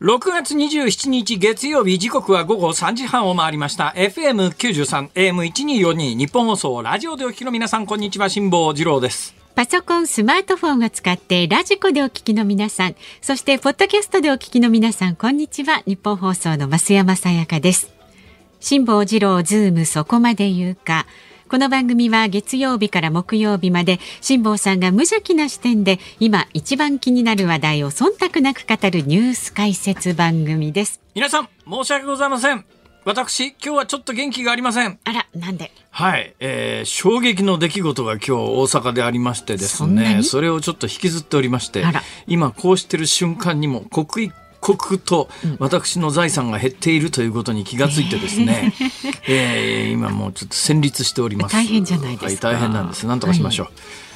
[0.00, 15.82] 6月27日月曜日時刻は午後3時半を回りました FM93 AM1242 ニッポン放送ラジオでお聞きの皆さんこんにちは辛坊治郎ですパソコン、スマートフォンを使ってラジコでお聞きの皆さん、そしてポッドキャストでお聞きの皆さん、こんにちは。
[15.86, 17.92] ニッポン放送の増山さやかです。
[18.60, 21.04] 辛坊治郎ズームそこまで言うか。
[21.50, 31.00] この番組は月曜日から木曜日まで辛坊さんが無邪気な視点で今一番気になる話題を忖度なく語るニュース解説番組です。
[31.12, 32.64] 皆さん申し訳ございません。
[33.04, 35.00] 私今日はちょっと元気がありません。
[35.02, 35.72] あらなんで？
[35.90, 41.82] はい、えー、衝撃の出来事が今日大阪でありましてですねそれをちょっと引きずっておりまして
[42.28, 45.28] 今こうしてる瞬間にも刻一刻と
[45.58, 48.72] 私の財産が減っているということに気がついてですね、
[49.26, 51.52] えー、今もうちょっと戦慄しております。
[51.52, 53.06] 大変じゃないですか、はい、大変なんです。
[53.06, 53.70] 何とかしましょ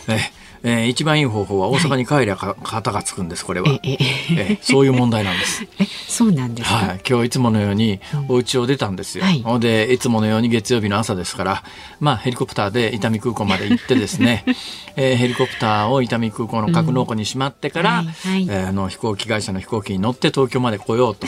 [0.09, 3.99] う、はい、えーえー、一番いい方法は大阪に帰りゃか、型がつくんですこれは、え
[4.31, 5.67] えそういう問題なんです。
[5.79, 11.65] えそうなんですはい、今日いつものようにお家を出たんですよ、うんはい、でいつものように月曜日の朝ですから
[12.01, 14.45] まあヘリコプターで伊丹空港まで行ってですね、
[14.97, 21.27] えー、ヘリコプターを伊丹空港の格納庫にしまってから、うんはいはい、えー、あの飛行機会社の飛行機に乗って東京まで来ようと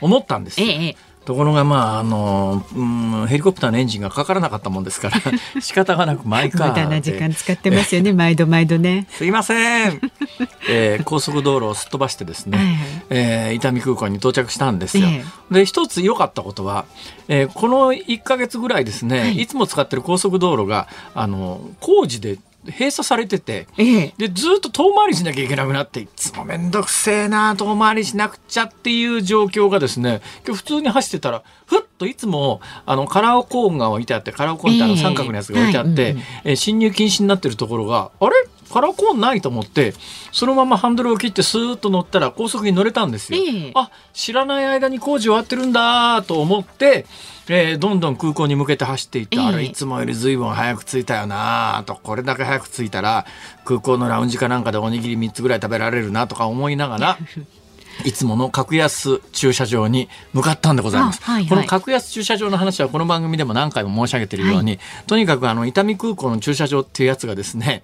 [0.00, 5.20] 思ったんです、ええところがまああの、うん、ヘリコプターのエンジンがかからなかったもんですから
[5.60, 9.06] 仕方がなく毎回無駄な時間使ってますよね毎度毎度ね。
[9.10, 10.00] すいません、
[10.68, 12.76] えー、高速道路をすっ飛ばしてですね、はいはい、
[13.10, 16.84] えー、伊丹空港に到着したんですよ、えー、で一つ良かったことは、
[17.28, 38.34] えー、この1か月ぐらいですね、はい、いつも使ってる高速道路があの工事で閉鎖されてて、ええ、でずっと遠回りしなきゃいけなくなっていつも面倒くせえな遠回りしなくちゃっていう状況がですね今日普通に走ってたらふっといつもあのカラーコーンが置いてあってカラーコーンってあの三角のやつが置いてあって、えー、侵入禁止になってるところがあれ？
[38.74, 39.94] カラーコーンないと思って
[40.32, 43.38] そのままハンドルを切ってスーッと乗ったら高速に乗れたんですよ。
[43.40, 47.06] えあ知らない間に工事終わってるんだと思って
[47.46, 51.94] えー、どんどん空港に向けて走っていって、えー、あれいつもより随分早く着いたよなと。
[52.02, 53.26] これだけ早く着いたら
[53.64, 57.18] 空港のラウンジかなんかでおにぎり3つぐらい食べられるなとか思いながら
[58.04, 61.22] いつもの格安駐車場に向かったんでございます。
[61.22, 67.82] はいはい、この格安駐車場の話はこの番組でも何回も申し上げているように、はい、とにかくあの伊丹空港の駐車場っていうやつがですね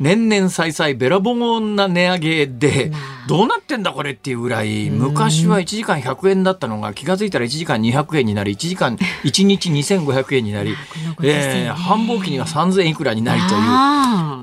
[0.00, 2.92] 年々再々べらぼうな値上げで、
[3.26, 10.76] どうなってんだこれっていうぐらい、昔は1時間100円だったのが気が付いたら1時間200円になり、1時間、 1日2500円になり、
[11.22, 13.60] えー、繁忙期には3000円いくらになりという、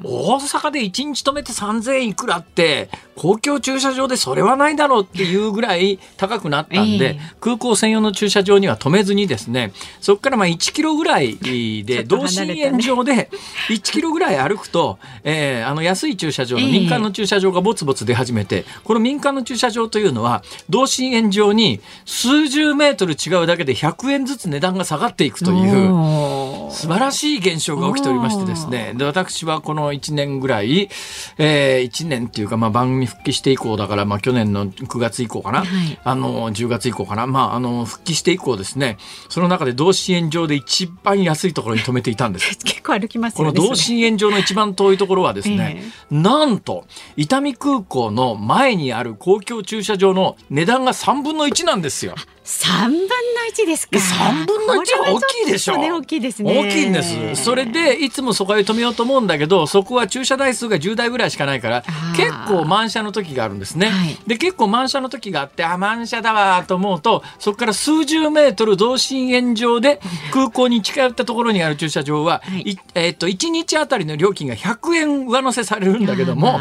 [0.03, 11.37] 大阪で1日止めて3000円いくらって、公共駐車場でそれはないだろうっていうぐらい高くなったんで、空港専用の駐車場には止めずにですね、そこからまあ1キロぐらい
[11.85, 13.29] で、同心円状で
[13.69, 28.93] 1キロぐらい歩くと、えーえー、あの安い駐車場の民間の駐車場がぼつぼつ出始めて、この民間の駐車場というのは同心円状に数十メートル違うだけで100円ずつ値段が下がっていくという素晴らしい現象が起きておりましてですね。
[28.95, 30.89] で私はこの1年ぐらい、
[31.37, 38.97] えー、1年っていうか、まあ、番組復帰して以降だから、まあ、去年の9月以降かな、はい、あの10月以降かな、まあ、あの復帰して以降ですね。
[39.29, 42.57] その中で同心円状で一番安いところに止めていたんです。
[42.63, 52.15] 結構歩きます、ね、この同心円状の一番遠いところはですね、えー、なんと伊丹空港の前にある公共駐車場の値段が3分の1なんですよ。
[52.45, 53.07] 三分の
[53.49, 53.99] 一ですか。
[53.99, 55.77] 三分の一は大きいでしょ。
[55.77, 56.59] ね、大きいですね。
[56.59, 57.43] 大きいんです。
[57.43, 61.83] それでいつもそこへ止めようと思うんだけど、そこは駐車台数が10台ぐらいしかないから、
[62.15, 63.87] 結構満車の時があるんですね。
[63.87, 69.99] はい、で結構満車の時があって、あ満車だわと思うと、そこから数十メートル同心円状で
[70.31, 76.59] 空港に近寄ったところにある駐車場は、はい、えっと一日あたりの料金が100円上乗せされるんだけども、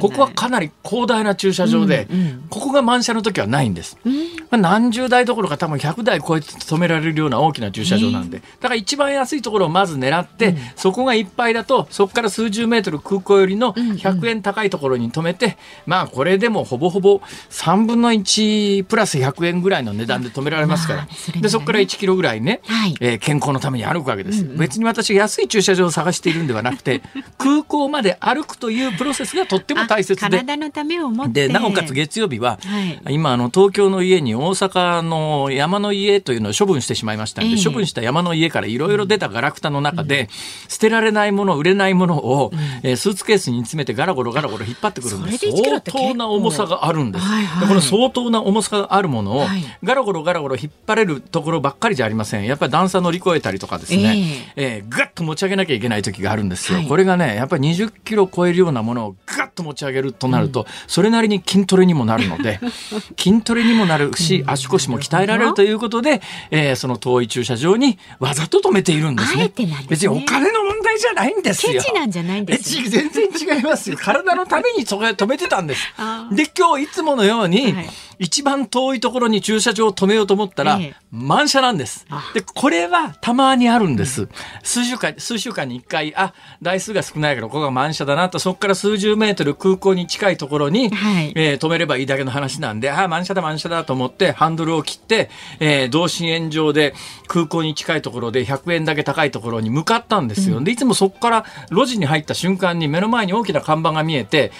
[0.00, 3.98] ここはかなり広大な駐車場で、うんうん、ここが満車の時はないんです。
[4.04, 4.20] うん、ま
[4.52, 15.56] あ、何十台台どころか多分100台超えて止められるような大きな駐車場なんで、だから一番安いところをまず狙って、うん、そこがいっぱいだとそこから数十メートル空港よりの100円高いところに止めて、
[15.86, 27.02] まあこれでもほぼほぼ3分の1プラス100円ぐらいの値段で止められますから、そでそこから1キロぐらいね、はい、えー、健康のために歩くわけです、別に私が安い駐車場を探しているんではなくて
[27.38, 30.30] 空港まで歩くというプロセスがとっても大切で。
[30.30, 40.28] 体のためをでなおかつ月曜日は、はい、今あの東京の家に大阪の山の家というのを処分してしまいましたんで、えー、処分した山の家からいろいろ出たガラクタの中で、うん、
[40.68, 45.46] 捨てられないもの売れないものを、うん、えー、スーツケースに詰めてガラゴロガラゴロ引っ張ってくるんです。
[45.50, 52.44] 相当な重さがあるんです、はいはい、この相当な重さがあるものを、はい、ガラゴロガラゴロ引っ張れるところばっかりじゃありません。
[52.44, 62.60] やっぱり段差乗り越えたりとかですね、えー、えー、ガッと持ち上げなきゃいけない時があるんですよ、はい、これがねやっぱり20キロ超えるようなものをガッと持ち上げるとなると、うん、それなりに筋トレにもなるので
[63.18, 66.20] 筋トレにもなるし、足腰も鍛えられるということで、
[66.50, 69.52] えー、その遠い駐車場にわざと止めているんですね。
[69.54, 71.80] すね別にお金の問題じゃないんですよ。
[71.80, 73.96] ケチなんじゃないんです、ね、全然違いますよ。
[73.98, 75.82] 体のために止めてたんです。
[76.32, 80.78] で、今日いつものように、はい一番遠いところに駐車場を止めようと思ったら、
[81.10, 82.06] 満車なんです。
[82.34, 84.28] で、これはたまにあるんです。
[84.62, 86.32] 数週間、数週間に一回、あ、
[86.62, 95.30] 台数が少ないけど、ここが満車だなと、そこから数十メートル空港に近いところに、はい、えー、止めればいいだけの話なんで、あ、満車だ満車だと思って、ハンドルを切って、
[95.60, 96.94] えー、同心円状で
[97.26, 100.58] 空港に近いところで100円だけ高いところに向かったんですよ。
[100.58, 104.52] うん、で、いつもそこから路地に入った瞬間に目の前に大きな看板が見えて、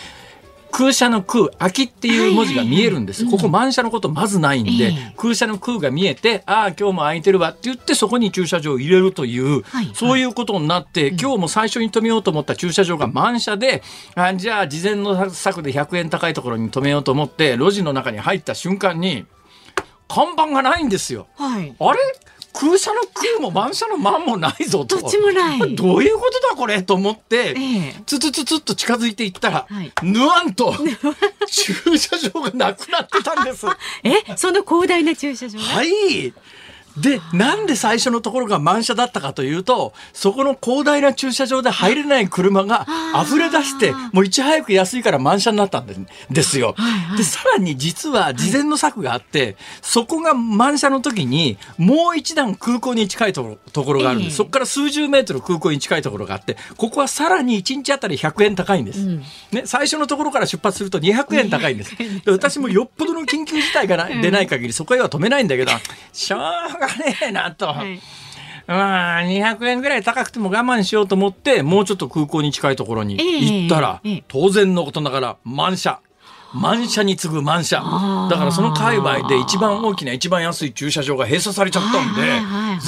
[0.70, 3.24] 空車の空、空きっていう文字が見えるんです。
[3.26, 9.64] ここ満車のことまずないんで、空車の空が見えて、ああ、今日も空いてるわって言って、そこに駐車場を入れるという、
[9.94, 13.82] そういうことになって、今日も最初に止めようと思った駐車場が満車で、
[14.14, 19.24] あじゃあ、事前の策で100円高いところに止めようと思って、路地の中に入った瞬間に、
[20.08, 21.26] 看板がないんですよ。
[21.36, 21.98] はい、あれ？
[22.58, 24.98] 空車の空も満車の満もないぞと。
[24.98, 25.58] どっちもない。
[25.76, 30.74] どういうことだこれと思って、ええ、つつつつっと近づいていったら、はい、ぬわんと
[31.46, 33.66] 駐車場がなくなってたんです。
[34.04, 36.32] え、その広大な駐車場はい。
[36.96, 42.86] で、なんで最初のところが満車だったかというと、そこの広大な駐車場で入れない車が
[43.22, 45.86] 溢れ出して、もういち早く安いから満車になったん
[46.30, 46.74] ですよ。
[46.76, 54.32] はいはい、で、さらに実は事前の策があって、はい、そこが満車の時に、もう一段空港に近いところがあるんです。
[54.32, 59.00] えー、そこから数十メートル空港に近いところがあって、ここはさらに1日あたり100円高いんです。
[59.00, 59.22] うん、
[59.52, 61.96] ね、最初のところから出発すると200円高いんです。
[61.96, 65.72] で私もよっぽどの緊急事態がな、出ない限りそこへは止めないんだけど、
[66.12, 66.40] しょう
[66.80, 67.66] ががねえなと。
[67.66, 68.00] はい
[68.66, 76.00] まあ、200円ぐらい高くても我慢しようと思って、もうちょっと空港に近いところに行ったら、えーえー、当然のことながら満車。
[76.54, 77.76] 満車に次ぐ満車。
[78.30, 82.22] だからその界隈で一番大きな一番安い駐車場が閉鎖されちゃったんで、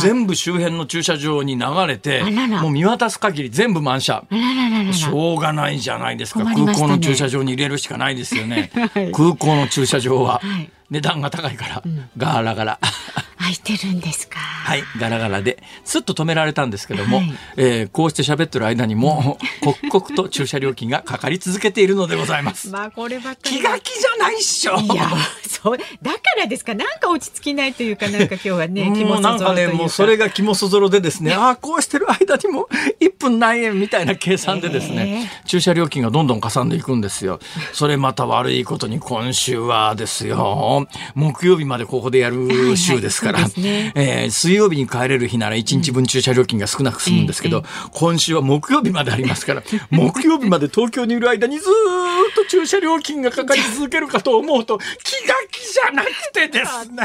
[0.00, 2.22] 全部周辺の駐車場に流れて、
[2.60, 4.24] もう見渡す限り全部満車。
[4.92, 6.44] しょうがないじゃないですか。
[6.44, 8.70] 空港の駐車場に入れるしかないですよね。
[9.12, 10.40] 空港の駐車場は。
[10.90, 12.78] 値段が高いから、うん、ガラガラ。
[13.48, 14.38] 空いてるんですか？
[14.38, 19.38] はい、ガラガラで、すっと止められたんですけども、はい、えー、こうして喋ってる間にも、
[19.90, 22.68] 刻々と駐車料金がかかり続けているのでございます。
[22.70, 23.50] まあ、こればっかり。
[23.50, 24.78] 気が気じゃないっしょ。
[24.78, 25.08] いや、
[25.48, 32.68] そう、だからですか、なんか落ち着きないというか、なんか今日はね、も うなんかね、もうそれが肝そぞろでですね、ああ、こうしてる間にも
[33.00, 37.40] 1分何円みたいな計算でですね、えー、駐車料金がどんどんかさんでいくんですよ。
[37.72, 40.86] それまた悪いことに今週はですよ。
[41.14, 57.04] 木曜日までここでやる週ですから、ね、えー、水曜日に帰れる日なら1日分駐車料金が少なく済むんですけど、うん、今週は木曜日までありますから、 木曜日まで東京にいる間にずっと駐車料金がかかり続けるかと思うと、気が気じゃなくてですね。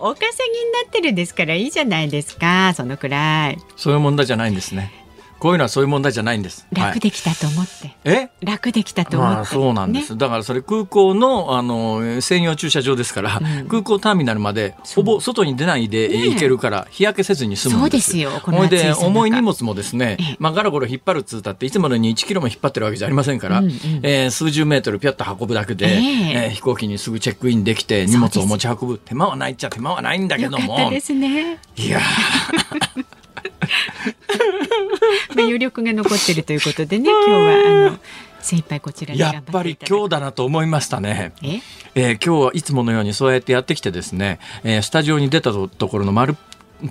[0.00, 3.58] お稼ぎになってるんですからいいじゃないですか、そのくらい。
[3.76, 5.03] そういう問題じゃないんですね。
[5.44, 6.66] こういうのはそういう問題じゃないんです。
[6.72, 7.88] 楽できたと思って。
[8.08, 8.46] はい、え？
[8.46, 9.36] 楽できたと思って。
[9.36, 18.30] まあ、そうなんです、ね、だからそれ空港のあの専用駐車場ですから、うん、空港ターミナルまでほぼ外に出ないで行けるから、日焼けせずに済むんですよ。
[18.42, 18.94] そうですよ。
[18.98, 30.88] で重い荷物もですね、まあガラゴロ引っ張るつうたっていつものように1キロも引っ張ってるわけじゃありませんから、うんうん、えー、数十メートルピャッと運ぶだけで、えー、えー、飛行機にすぐチェックインできて荷物を持ち運ぶ手間はないっちゃ手間はないんだけども。
[30.88, 31.58] ですね。
[31.76, 32.00] いや
[35.34, 37.98] まあ余力が残っているということでね今日はあの
[38.40, 41.32] 精一杯こちらやっぱり今日だなと思いましたね。
[41.42, 41.60] え？
[41.94, 46.36] えー、今日はいつものようにそうやってやってきてですね、えー、スタジオに出たところの丸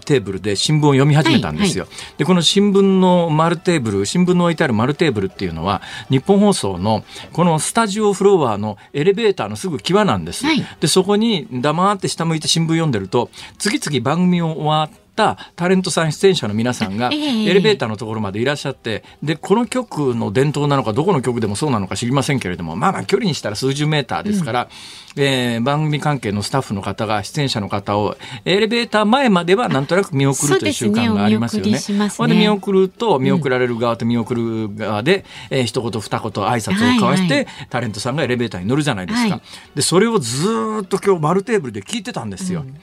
[0.05, 1.85] テーブルで新聞を読み始めたんですよ。
[1.85, 10.45] はいはい、でこの新聞の丸テーブル新聞の置いてある丸テーブルっていうのは日本放送のこのスタジオフロアのエレベーターのすぐ際なんです。
[10.45, 24.69] はい、でそこに黙って下向いて新聞読んでると次々番組を終わってったタレントさん出演者の皆さんがエレベーターのところまでいらっしゃってでこの局の伝統なのかどこの局でもそうなのか知りませんけれどもまあまあ距離にしたら数十メーターですから、
[25.15, 31.77] うん、えー、番組関係のスタッフの方が出演者の方をエレベーター前まではなんとなく見送るという習慣がありますよね。
[31.77, 39.35] そねで見送ると見送られる側と見送る側で、うん、えー、一言二言挨拶を交わして、はいはい、タレントさんがエレベーターに乗るじゃないですか。
[39.35, 39.41] はい、
[39.75, 40.47] でそれをず
[40.83, 42.61] っと今日丸テーブルで聞いてたんですよ。
[42.61, 42.75] うん、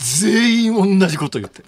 [0.00, 1.62] 全員同じこと言って。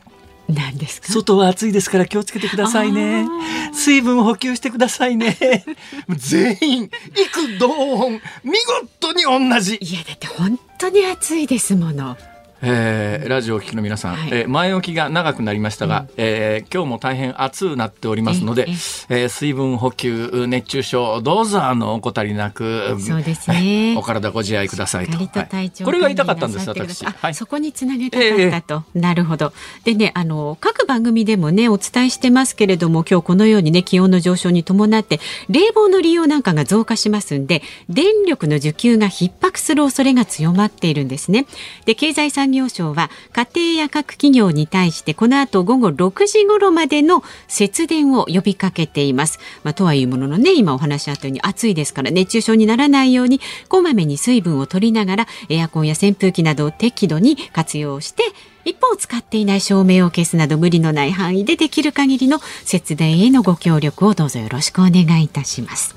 [0.48, 1.12] 何ですか？
[1.12, 3.26] 外は暑いですから気をつけてくださいね。
[3.72, 5.64] 水分補給してくださいね。
[6.08, 8.52] 全員幾同音見
[9.00, 9.76] 事に同じ。
[9.80, 12.16] いやだって本当に暑いですもの
[12.64, 18.66] えー、ラジオを聴きの皆さん、はい、えー、前置きが長くなりましたが、うん、えー、今日も大変暑くなっておりますので、
[19.08, 29.52] ええー、水分補給熱中症どうぞあの怠りなくそうですね、お体ご自愛くださいと、はい、これが言いたかったんです私、はい、そこにつなげたかったと、えー、なるほど。
[29.84, 41.46] でねあの各番組でもねお伝えしてますけれども今日このようにね気温の上昇に伴って冷房の利用なんかが増加しますんで電力の需給が逼迫する恐れが強まっているんですね。
[41.86, 49.38] で経済産業省は家庭や各企業に対してこの後午後6時頃までの節電を呼びかけています。
[49.64, 58.22] まあ、とはいうもののね今お話あったように暑いですから熱中症にならないようにこまめに水分を取りながらエアコンや扇風機などを適度に活用して
[58.64, 65.96] 一方使っていない照明を消すなど無理のない範囲でできる限りの節電へのご協力をどうぞよろしくお願いいたします。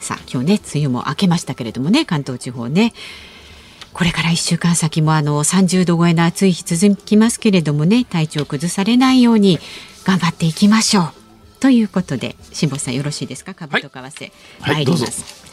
[0.00, 2.94] さあ今日ね梅雨も明けましたけれどもね関東地方ね
[3.96, 9.58] これから1週間先もあの30度超えの暑い日続きますけれどもね体調崩されないように
[10.04, 11.12] 頑張っていきましょう。
[11.60, 13.54] ということで辛坊さんよろしいですか？
[13.54, 15.46] 株と為替、はい、参ります。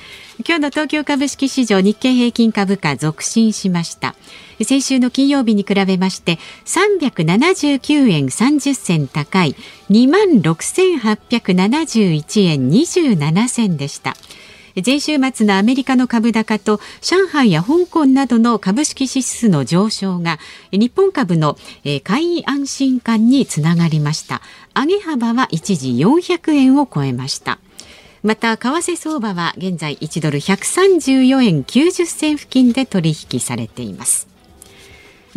[0.46, 4.14] 今日の東京株式市場日経平均株価続伸しました。
[4.62, 9.56] 先週の金曜日に比べまして379円30銭高い
[9.90, 14.18] 2万6871円27銭でした
[14.76, 20.40] 前週末のアメリカの株高と上海や香港などの株式指数の上昇が
[20.72, 21.58] 日本株の
[22.04, 24.42] 買い安心感につながりました
[24.76, 27.60] 上げ幅は一時400円を超えました
[28.24, 34.34] また為替相場は現在1ドル134円90銭付近で取引されています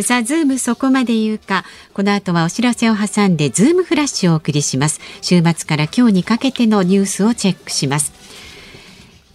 [0.02, 1.64] さあ、ズームそこまで言うか。
[1.94, 5.00] この後はお知らせを挟んで、ズームフラッシュをお送りします。
[5.22, 8.25] 週末から今日にかけてのニュースをチェックします。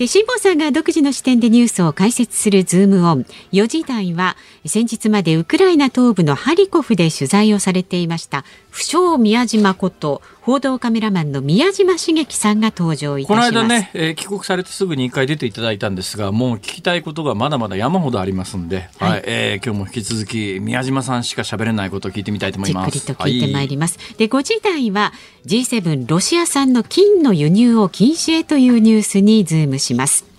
[0.01, 3.25] で辛坊さんが独自の視点でニュースを解説するズームオン。
[3.51, 13.51] 4時台は先日までウクライナ東部のハリコフで取材をされていました不肖宮嶋こと報道カメラマンの宮嶋茂樹さんが登場いたします。
[13.51, 22.91] この間ね、えー、帰国されてすぐに一回出ていただいたんですがもう聞きたいことがまだまだ山ほどありますんで、はい、はい、えー、今日も引き続き宮嶋さんしか喋れないことを聞いてみたいと思います。
[22.91, 25.13] じっくりと聞いてまいります、はい、で5時台は
[25.45, 30.30] G7 ロシア産の金の輸入を禁止へというニュースにズームします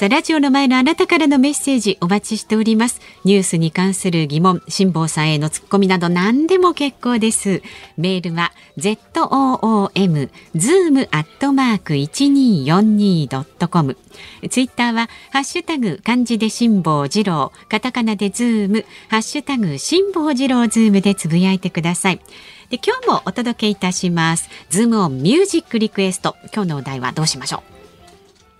[0.00, 3.02] さあラジオの前のあなたからのメッセージお待ちしております。
[3.24, 7.60] ニュースに関する疑問辛坊さんへのツッコミなど何でも結構です。
[7.98, 13.98] メールは zoom zoom アットマーク 1242.com
[14.48, 18.86] ツイッターはハッシュタグ漢字で辛坊治郎カタカナでズーム。
[19.10, 22.20] ハッシュタグ辛坊治郎ズームでつぶやいてください。
[22.70, 24.48] で今日もお届けいたします。
[24.70, 26.36] ズームオンミュージックリクエスト。
[26.54, 27.79] 今日のお題はどうしましょう？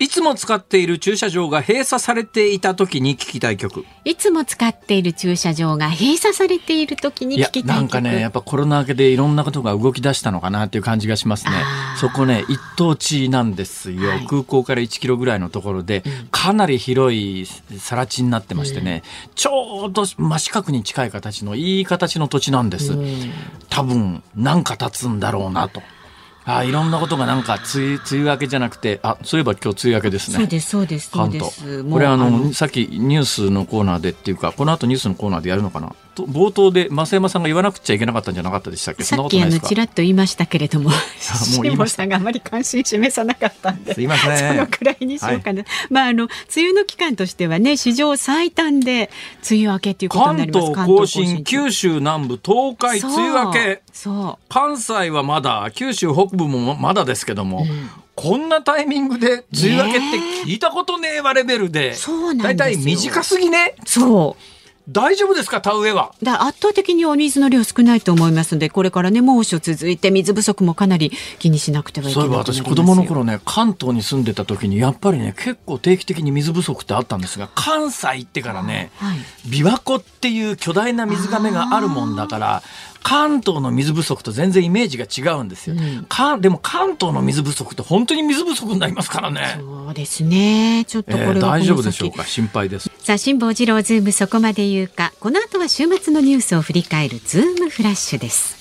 [0.00, 3.84] いつも使っている駐車場が閉鎖されていた時に聞きたい曲。
[4.06, 7.66] いつも使っている駐車場が閉鎖されている時に聞きたい曲。
[7.66, 11.52] なんかね、やっぱコロナ明けでいろんなことが動き出したのかなっていう感じがしますね。
[12.00, 17.44] そこね、一等地なんですよ、はい、空港から1キロぐらいのところで、かなり広い
[17.78, 22.94] 更地になってましてね、うん、ちょうど真四角に近い形のいい形の土地なんです。
[22.94, 23.30] うん、
[23.68, 25.82] 多分、何か経つんだろうなと。
[26.56, 30.36] あいろんなことがなんか梅雨梅雨明けじゃなくてあそういえば今日梅雨明けですね。
[30.38, 31.84] そうですそうです関東。
[31.90, 35.94] これあのさっきニュースのコーナーでっていうかこの後ニュースのコーナーでやるのかな？
[36.16, 39.04] 冒頭で増山さんが言わなくちゃいけなかったんじゃなかったでしたっけ？
[39.04, 40.90] さっきあのちらっと言いましたけれども
[41.20, 43.94] 辛坊 さんがあまり関心示さなかったんで。
[43.94, 49.10] そのくらいにしようかな、はい、まああの梅雨の期間としてはね史上最短で
[49.48, 50.72] 梅雨明けということになります。
[50.72, 53.82] 関東甲信九州南部東海梅雨明け。
[53.92, 54.44] そう。
[54.48, 57.90] 関西はまだ九州北部もまだですけども、うん。
[58.14, 60.00] こんなタイミングで梅雨明けっ
[60.44, 61.94] て聞いたことねえわレベルで、
[62.42, 63.74] だいたい短すぎね。
[63.86, 64.42] そう。
[64.88, 66.12] 大丈夫ですか田植えは？
[66.22, 79.18] だ圧倒的にお水の量少ないと思いますのでこれからね猛暑続いて水不足もかなり気にしなくてはいけないそういえば私子供の頃ね関東に住んでた時にやっぱりね結構定期的に水不足ってあったんですが関西行ってからね、はい、
[79.48, 82.62] 琵琶湖っていう巨大な水がめがあるもんだから
[83.02, 85.76] 関東の水不足と全然イメージが違うんですよ。
[85.76, 89.56] うん、かでも関東の水不足って本当に水不足になりますからね。
[89.58, 90.84] そうですね。
[90.86, 92.24] ちょっとこれは、えー、大丈夫でしょうか？
[92.24, 92.90] 心配です。
[92.98, 95.12] さあ、辛坊治郎ズームそこまで言うか。
[95.18, 98.58] この後は週末のニュースを振り返るズームフラッシュです。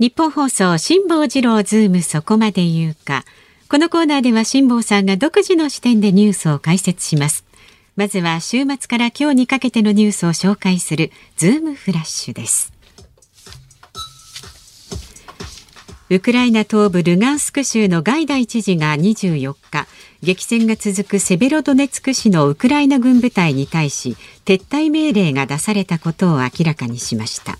[0.00, 3.24] ニッポン放送辛坊治郎ズームそこまで言うか。
[3.68, 7.44] このコーナーでは辛坊さんが独自の視点でニュースを解説します。
[7.98, 12.72] まずは週末から今日にかけてのニュースを紹介するズームフラッシュです。
[16.08, 19.88] ウクライナ東部ルガンスク州のガイダイ知事が24日、
[20.22, 27.58] 激戦が続くセベロドネツク市のウクライナ軍部隊に対し撤退命令が出されたことを明らかにしました。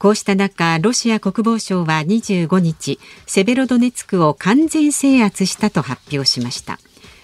[0.00, 6.80] こうした中、ロシア国防省は25日、セベロドネツクを完全制圧したと発表しました。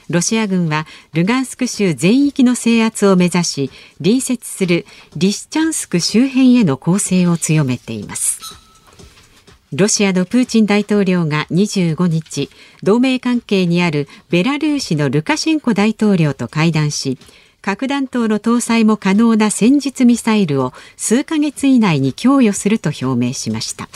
[0.09, 4.87] ロシア軍はルガンスク州全域の制圧を目指し、隣接する
[5.17, 8.41] リシチャンスク周辺への攻勢を強めています。
[9.73, 12.49] ロシアのプーチン大統領が25日、
[12.83, 17.19] 同盟関係にあるベラルーシのルカシェンコ大統領と会談し、
[17.67, 23.89] 核弾頭の搭載も可能な戦術ミサイルを数ヶ月以内に供与すると表明しました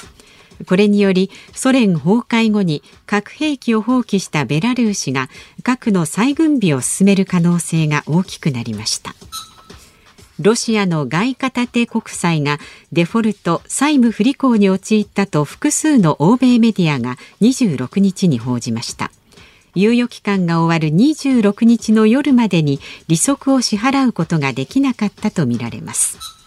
[0.66, 5.28] これによりソ連崩壊後に核兵器を放棄したベラルーシが
[5.62, 9.14] 核の再軍備を進める可能性が大きくなりました。
[10.40, 12.58] ロシアの外貨建て国債が
[12.92, 19.10] デフォルト債務不履行に陥ったと複数の欧米メディアが26日に報じました。
[19.76, 26.39] 猶予期間が終わる26日の夜までに利息を支払うことができなかったとみられます。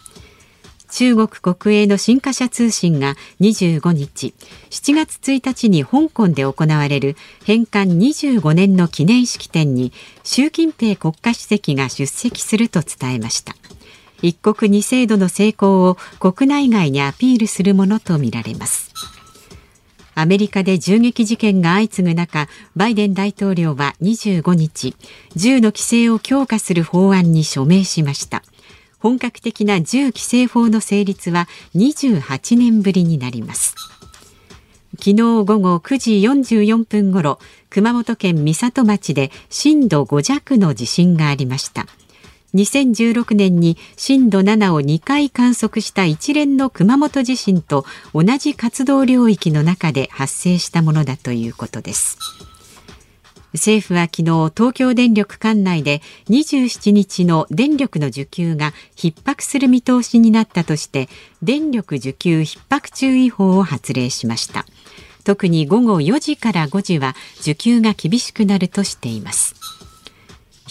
[0.94, 4.36] 中国国営の新華社通信が25日
[4.70, 9.92] 7月1日に香港で行われる返還25年の記念式典に
[10.24, 13.56] 習近平国家主席が出席すると伝えました。
[14.22, 18.94] 一国二制度の成功を国内外にアピールするものとみられます。
[20.14, 24.96] アメリカで銃撃事件が相次ぐ中バイデン大統領は25日
[25.36, 28.44] 銃の規制を強化する法案に署名しました。
[29.04, 33.76] 本格的な銃規制法の成立は28年ぶりになります。
[34.98, 37.38] 昨日午後9時44分ごろ
[37.70, 41.86] 熊本県美里町で震度5弱の地震がありました。
[42.56, 47.84] 2016年に震度7を2回観測した一連の熊本地震と
[48.14, 52.18] 同じ活動領域の中で発生したものだということです。
[53.54, 54.24] 政府は昨日
[54.56, 61.08] 東京電力管内で27日の電力の需給が逼迫する見通しになったとして
[61.42, 64.66] 電力需給逼迫注意報を発令しました。
[65.24, 69.56] 特に午後4時から5時は需給が厳しくなるとしています。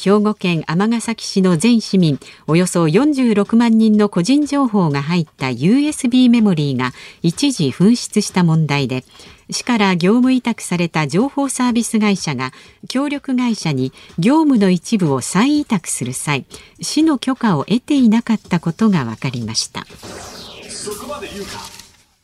[0.02, 2.18] 兵庫県尼崎市の全市民
[2.49, 6.91] およそ46万人の個人情報が入った USB メモリーが
[7.23, 9.04] 一時紛失した問題で
[9.49, 12.50] 市から業務委託された情報サービス会社が
[12.88, 16.47] 協力会社に業務の一部を再委託する際
[16.80, 19.86] 市の許可を得ていなかったことが分かりました。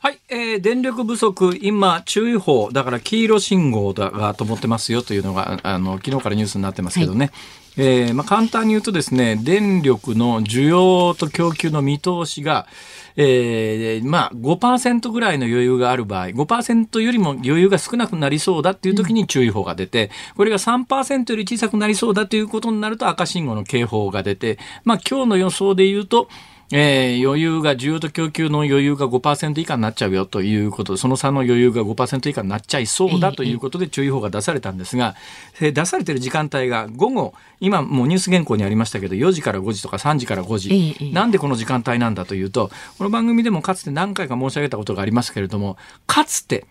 [0.01, 7.33] はい、えー、電力不足、今、注意報、だから黄色信号だがと思ってますよというのが、あの昨日からニュースになってますけどね、はい
[7.81, 12.67] えーまあ、簡単に言うとですね、電力の需要と供給の見通しが、
[13.15, 26.27] えー、まあ5%ぐらいの余裕がある場合、5%よりも余裕が少なくなりそうだっていう時に注意報が出て、これが3%より小さくなりそうだということになると赤信号の警報が出て、まあ今日の予想で言うと、
[26.71, 35.15] えー、余裕が、需要と供給の余裕が5%以下になっちゃうよということその差の余裕が5%以下になっちゃいそうだということで注意報が出されたんですが、
[35.59, 46.65] えー、出されてる時間帯が午後、今もうニュース原稿にありましたけど、4時から5時とか3時から5時、なんでこの時間帯なんだというと、この番組でもかつて何回か申し上げたことがありますけれども、かつて、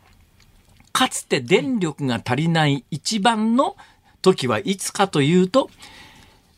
[0.93, 3.77] かつて電力が足りない一番の
[4.23, 5.71] 時はいつかというと、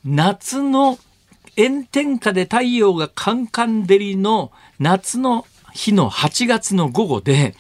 [0.05, 0.98] 夏の
[1.60, 7.54] 炎天下で太陽がカンカン照りの夏の日の8月の午後で、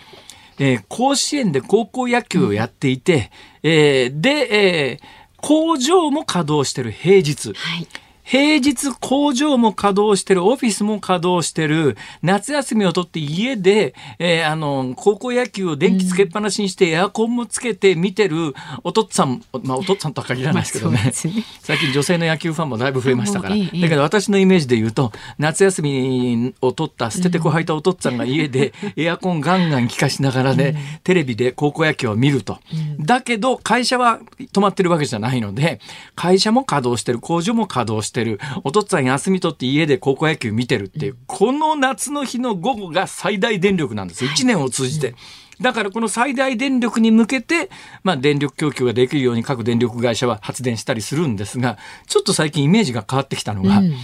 [0.58, 3.30] えー、甲子園で高校野球をやっていて、
[3.62, 5.04] えー、で、えー、
[5.36, 7.52] 工場も稼働してる平日。
[7.52, 7.86] はい
[8.30, 21.02] 平日工場も稼働してる、オフィスも稼働してる、夏休みを取って家で、えー、あの、高校野球を電気つけっぱなしにして、エアコンもつけて見てるお父っつぁん、まあお父っつぁんとは限らないですけどね。
[21.02, 21.12] ね。
[21.60, 23.56] 最近女性の野球ファンもだいぶ増えましたから。
[23.56, 32.58] だけど私のイメージで言うと、夏休みを取った捨ててこ履いたお父っつぁんが家でエアコンガンガン効かしながらね、テレビで高校野球を見ると。
[33.00, 34.20] だけど会社は
[34.52, 35.80] 止まってるわけじゃないので、
[36.14, 44.30] 会社も稼働してる、工場も稼働しててる、お父っつぁん休み取って家で高校野球見てるっていう、この夏の日の午後が最大電力なんですよ。
[44.30, 45.14] 1年を通じて。
[45.60, 47.70] だからこの最大電力に向けて、
[48.02, 53.94] まあ、電力供給ができるように各電力会社は発電したりするんですが、ちょっと最近イメージが変わってきたのが、うん、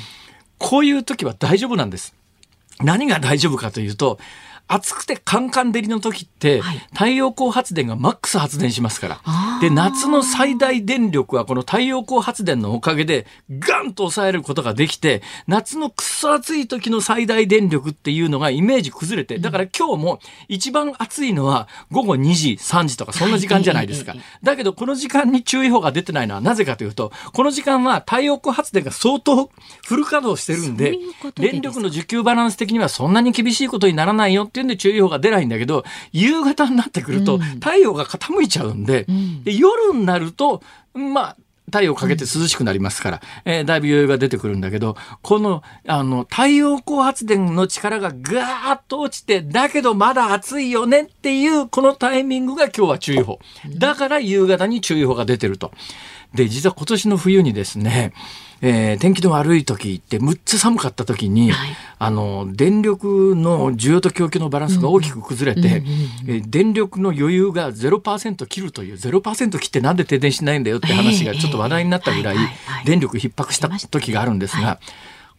[0.59, 2.15] こういう時は大丈夫なんです。
[2.83, 4.19] 何が大丈夫かというと、
[4.69, 6.61] 暑くてカンカン照りの時って、
[6.93, 9.21] 太陽光発電がマックス発電しますから。
[9.61, 24.15] で、夏の最大電力はこの太陽光発電のおかげで、ガンと抑えることができて、夏のくそ暑い時の最大電力っていうのがイメージ崩れて、だから今日も一番暑いのは午後2時、3時とかそんな時間じゃないですか。
[24.43, 29.51] だけどこの時間に注意報が出てないのはなぜかというと、この時間は太陽光発電が相当
[29.87, 30.99] フル稼働してるんで、
[31.37, 40.63] 電力の需給バランス的にはそんなに厳しいことにならないよっていうんで注意報が出ないんだけど、夕方になってくると太陽が傾いちゃうんで、うん、で夜になると、
[40.95, 53.41] まあ、太陽かけて涼しくなりますから、うん、えー、だいぶ余裕が出てくるんだけど、この、あの、太陽光発電の力がガーッと落ちて、だけどまだ暑いよねっていう、このタイミングが今日は注意報。
[53.79, 55.73] だから夕方に注意報が出てると。
[56.35, 58.13] で、実は今年の冬にですね、
[58.63, 65.83] えー、天気の悪い時ってむっつ寒かった時に、はい、あの電力の需要と供給のバランスが大きく崩れて、
[66.27, 72.37] え電力の余裕が0%切るという0%切ってなんで停電しないんだよって話がちょっと話題になったぐらい
[72.85, 74.81] 電力逼迫した時があるんですが、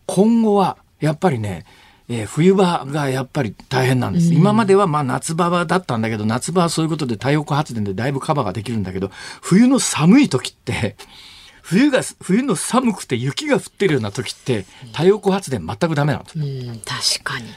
[0.06, 1.66] 今後はやっぱりね
[2.10, 4.34] えー、冬場がやっぱり大変なんです。
[4.34, 10.96] 今まではまあ夏場だったんだけど、夏場はそういうことで太陽光発電でだいぶカバーができるんだけど、冬の寒い時って、
[11.62, 16.40] 冬が、冬の寒くて雪が降ってるような時って、太陽光発電全くダメなんです。
[16.40, 17.48] うん、確かに。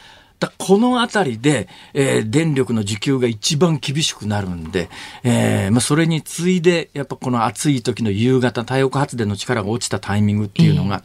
[0.40, 4.88] だこの辺りで、えー、電力の需給が一番厳しくなるんで、
[5.22, 11.02] えーまあ、それに次いで、やっぱこの暑い時の夕方、太陽光発電の力が落ちたタイミングっていうのが、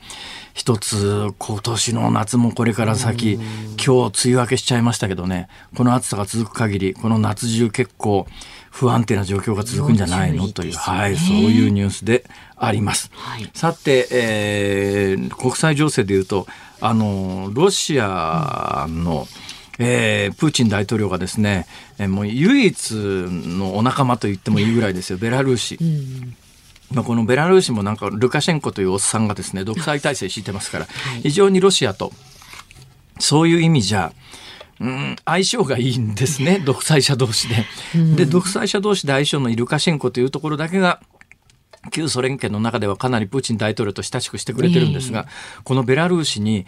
[0.53, 8.25] 一つ、今年の夏もこれから先、今日梅雨明けしちゃいましたけどね、この暑さが続く限り、この夏中結構、
[8.77, 10.49] 不安定な状況が続くんじゃないの？
[10.49, 12.25] という、はい、そういうニュースで
[12.57, 13.09] あります。
[13.13, 16.45] はい、さて、えー、国際情勢でいうと、
[16.81, 19.27] あの、ロシアの、
[19.79, 21.67] えー、プーチン大統領がですね、
[21.99, 25.77] えー、もう唯一のお仲間と言ってもいいぐらいですよ、ベラルーシ。
[25.79, 26.35] うん。
[26.91, 30.87] まあ、このベラルーシもなんかルカシェンコというおっさんがですね独裁体制敷いてますから、
[31.23, 32.11] 非常にロシアと
[33.19, 34.11] そういう意味じゃ
[34.79, 37.65] うん、相性がいいんですね 独裁者同士で。
[38.15, 40.99] で独裁者同士で相性のいいルカシェンコというところだけが
[41.91, 45.27] 旧ソ連圏の中ではかなりプーチン大統領と親しくしてくれてるんですが、
[45.63, 46.65] このベラルーシに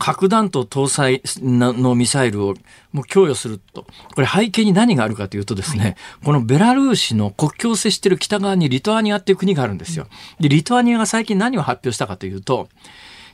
[0.00, 2.54] 核弾頭搭載のミサイルを
[2.90, 3.86] もう供与すると。
[4.14, 10.06] これ背景に何があるかというとですね、はい、このベラルーシの国境を接している北側にリトアニアっていう国があるんですよ。
[10.40, 12.70] で、リトアニアが最近何を発表したかというと、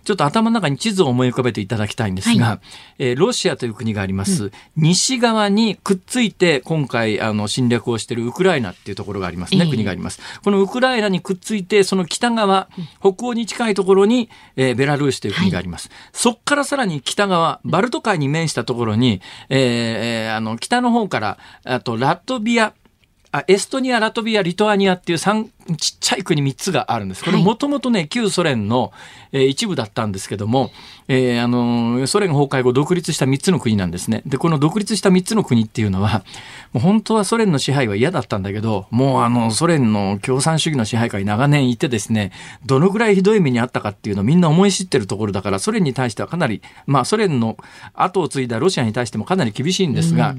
[0.07, 2.61] ちょっと頭の中に地図を思い浮かべていただきたいんですが、はい、
[2.99, 10.21] えー、ロシアという国があります、うん、西側にくっついて今回あの侵略をしているウクライナっていうところがありますね、えー、国があります。
[10.45, 12.69] このウクライナにくっついて、その北側、
[13.01, 15.89] 北欧に近いところに、えー、ベラルーシという国があります。
[15.89, 22.75] はい、そっからさらに北側、バルト海に面したところに、えー、あの北の方から、あとラトビア、
[23.39, 27.25] あエストニア、ラトビア、リトアニアっていう3ちっちゃい国3つがあるんです。
[27.25, 28.93] これもともとね、旧ソ連の、
[29.33, 30.71] えー、一部だったんですけども、
[31.09, 34.23] えー、あの、ソ連崩壊後独立した3つの国なんですね。
[34.25, 36.25] で、この独立した3つの国っていうのは、
[36.73, 42.33] もう本当はソ連の支配は嫌だったんだけど、もうあの、ソ連の共産主義の支配下に長年いてですね、
[42.65, 47.57] どのぐらいひどい目にあったかっていうのをみんな思い知ってるところだから、ソ連に対してはかなり、まあソ連の
[47.93, 50.37] 後を継いだロシアに対してもかなり厳しいんですが、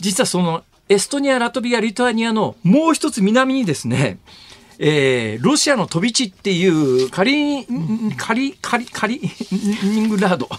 [0.00, 4.18] 実はそのエストニア、ラトビア、リトアニアのもう一つ南にですね、
[4.78, 7.66] えー、ロシアの飛び地っていうカリ、
[8.16, 9.20] カリ、カリ、カリ、
[9.82, 10.46] ニングラード。
[10.46, 10.58] ちょっ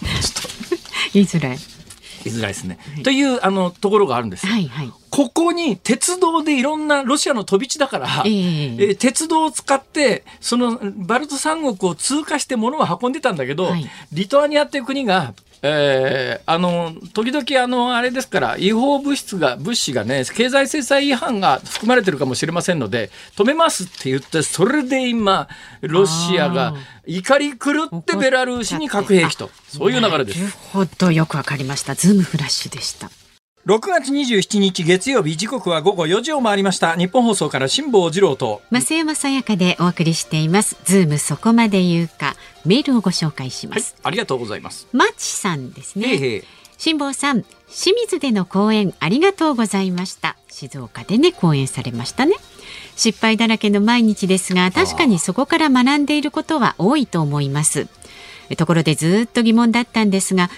[1.14, 1.58] 言いづらい。
[2.24, 2.78] 言いづらいですね。
[2.94, 4.46] はい、というあのところがあるんです。
[4.46, 25.48] はいはい、ここに鉄道でいろんなロシアの飛び地だから、えー、えー、鉄道を使ってそのバルト三国を通過して物を運んでたんだけど、はい、リトアニアっていう国がえー、あの時々あのあれですから違法物質が物資がね経済制裁違反が含まれてるかもしれませんので止めますって言ってそれで今
[25.82, 26.74] ロシアが
[27.06, 30.38] 怒り狂ってベラルーシに核兵器とそういう流れです。
[30.38, 33.19] なるほどよくわかりましたズームフラッシュでした。
[33.66, 36.96] 6月27日月曜日時刻は午後4時を回りました。
[36.96, 38.62] ニッポン放送から辛坊治郎と。
[38.70, 40.78] 増山さやかでお送りしています。
[40.84, 42.36] ズームそこまで言うか。
[42.64, 44.88] メールをご紹介します、はい、ありがとうございます。
[44.92, 46.42] マチさんですね。
[46.78, 50.38] 辛坊さん清水での講演ありがとうございました。
[50.48, 52.36] 静岡でね講演されましたね。
[52.96, 57.88] 失敗だらけの毎日ですが確かにそこから学んでいることは多いと思います。
[58.56, 60.48] ところでずっと疑問だったんですが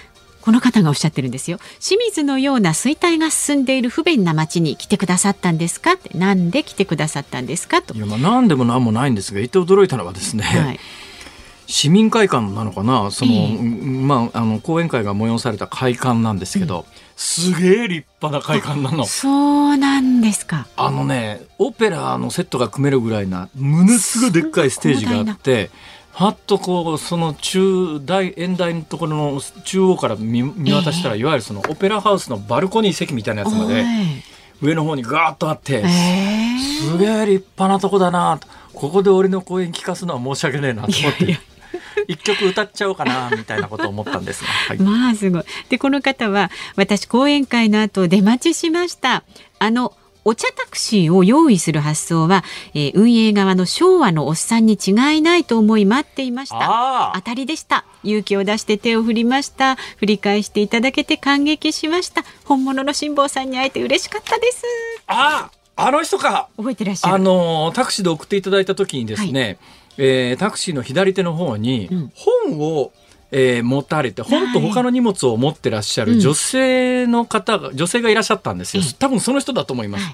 [0.43, 1.57] この方がおっしゃってるんですよ。
[1.79, 5.93] 清水のような衰退が進んでいる不便な町に来てくださったんですか？
[5.93, 7.81] ってなんで来てくださったんですか？
[7.81, 7.93] と。
[7.93, 10.79] いやまあ何でも何もないんですが言って驚いたのはですね、はい。
[11.65, 13.09] 市民会館なのかな？
[13.09, 19.05] その、えー、まあ、あの講演会が催された会館なんですけど、うん、すげえ立派な会館なの。
[19.05, 20.67] そうなんですか。
[20.75, 25.71] あのねオペラのセットが組めるぐらいなものすごいでっかいステージがあって
[26.13, 33.83] はっとこうその中大演台のところの中央から見見渡したら、えー、いわゆるそのオペラハウスのバルコニー席みたいなやつまで
[34.61, 38.39] 上の方にガーッとあって、えー、すげえ立派なとこだな
[38.73, 41.25] ここで俺の公演聞かすのは申し訳ねえなと思って。
[41.25, 41.53] いやいや。
[42.07, 45.43] 一曲歌っちゃおうかなみたいなことを思ったんですが、 はい、まあすごい。
[45.69, 49.23] でこの方は私講演会の後出待ちしました。
[49.59, 49.93] あの
[50.25, 57.11] お茶タクシーを用意する発想は、えー、運営側の昭和のおっさんに違いないと思い待っていました。
[57.15, 57.85] 当たりでした。
[58.03, 59.75] 勇気を出して手を振りました。
[59.97, 62.23] 振り返していただけて感激しました。
[62.45, 64.63] 本物の辛坊さんに会えて嬉しかったです。
[65.07, 66.49] ああの人か。
[66.57, 67.15] 覚えてらっしゃる。
[67.15, 69.57] あのタクシーで送っていただいた時にですね、はい、
[69.97, 72.91] えー、タクシーの左手の方に本を、
[73.35, 80.05] えー、持たれて本と他の荷物を持ってらっしゃる女性の方が、女性がいらっしゃったんですよ、多分その人だと思います。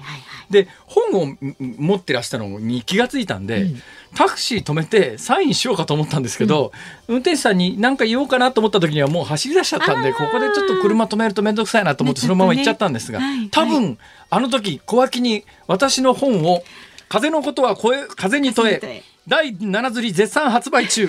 [0.48, 3.82] で本を持ってらしたのに気が付いたんで、うん、
[4.16, 6.72] タクシー止めてサインしようかと思ったんですけど、
[7.06, 13.96] うん、運転手さんに何か言おうかなと思った時にはもう走り出しちゃったんでここでちょっと車止めると面倒くさいなと思ってそのまま行っちゃったんですが、ね、多分、
[14.28, 16.64] あの時小脇に私の本を
[17.08, 21.08] 「風のことは声風に問え」第7釣り絶賛発売中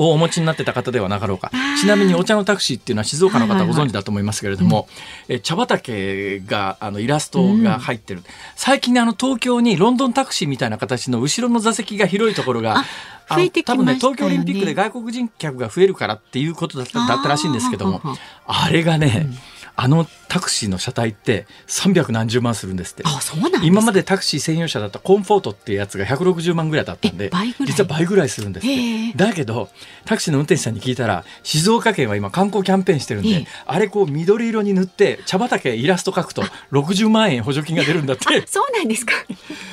[0.00, 1.52] をお持ちになってた方ではなかろうか。
[1.78, 4.88] ちなみにお茶のタクシーっていうのは静岡の方ご存知だと思いますけれども、
[5.28, 12.84] え茶畑があのイラストが入ってる、うん、最近ねあの東京にロンドンタクシーみたいな形の後ろの座席が広いところが
[13.28, 18.00] 増えて多分ね東京オリンピックで外国人客が増えるからっていうことだっただったらしいんですけども
[18.46, 23.02] あれがね、うんあのタクシーの車体って300何十万するんですって。
[23.06, 27.30] あそうなん今までタクシー専用車だったコンフォートっていうやつが160万ぐらいだったんで
[27.64, 29.16] 実は倍ぐらいするんですって。
[29.16, 29.70] だけど
[30.04, 38.46] タクシーの運転手さんに聞いたら静岡県は今観光キャンペーンしてるんであれこう緑色に塗って茶畑イラスト描くと60万円補助金が出るんだって。
[38.46, 39.14] そうなんですか。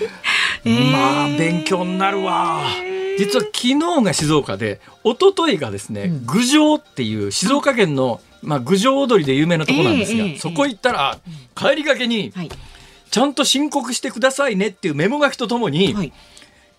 [0.64, 2.62] まあ勉強になるわ。
[3.18, 11.20] 実は昨日が静岡で一昨日がですね、うん、郡上っていう静岡県のまあ、郡上踊りで有名なとこなんですが、えーえー、そこ行ったら、
[11.56, 12.34] 帰りがけに、
[13.10, 16.14] ちゃんと申告してくださいねっていうメモ書きとともに、はい、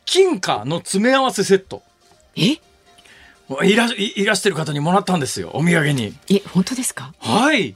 [0.05, 1.83] 金貨の詰め合わせセット。
[2.37, 2.59] え？
[3.65, 6.15] いらいらしてる方にもらったんですよお土産に。
[6.31, 7.15] え本当ですか？
[7.19, 7.75] はい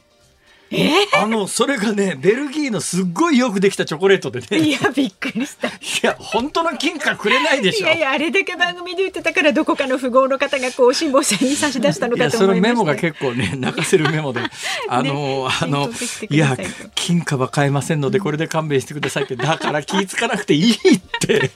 [0.72, 4.58] えー、あのそれがねベルギーのすっごいよくできたチョコレートでね。
[4.58, 5.68] いやびっくりした。
[5.68, 7.86] いや本当の金貨くれないでしょ。
[7.86, 14.40] いやいやあれだけ番組で言ってたからどこかの富豪の方がこう辛坊さんに差し出したのかと思いましそのメモが結構ね泣かせるメモで。
[14.88, 15.90] あの、ね、あの
[16.30, 16.56] いや
[16.94, 21.50] 金貨は買えませんのでこれで勘弁してくださいってだから気ぃ付かなくていいって。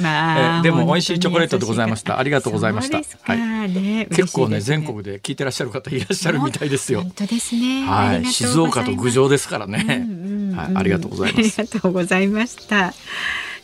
[0.00, 2.18] まあでも美味しいチョコレートでございました。
[2.18, 2.98] ありがとうございました。
[3.22, 3.38] はい、
[3.70, 7.02] ね、結構ね全国で聞いてらっしゃる方いらっしゃるみたいですよ。
[7.02, 7.84] 本当ですね。
[7.84, 10.06] はい静岡と郡上ですからね、
[10.54, 11.60] はい、ありがとうございます。
[11.60, 12.94] ありがとうございました。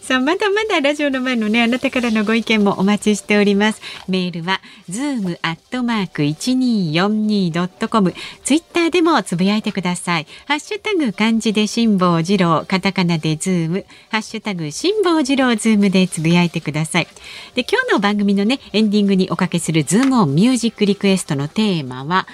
[0.03, 3.81] さあまだまだラジオの前のねあなたからのご意見もお待ちしております。
[4.09, 8.13] メールはズームアットマーク一二四二ドットコム。
[8.43, 10.27] ツイッターでもつぶやいてください。
[10.47, 12.65] ハッシュタグ漢字で辛坊治郎。
[12.67, 13.87] カタカナでズーム。
[14.11, 17.07] ハッシュタグ辛坊治郎ズームでつぶやいてください。
[17.55, 22.27] で今日の番組のねエンディングにおかけするズームオンミュージックリクエストのテーマは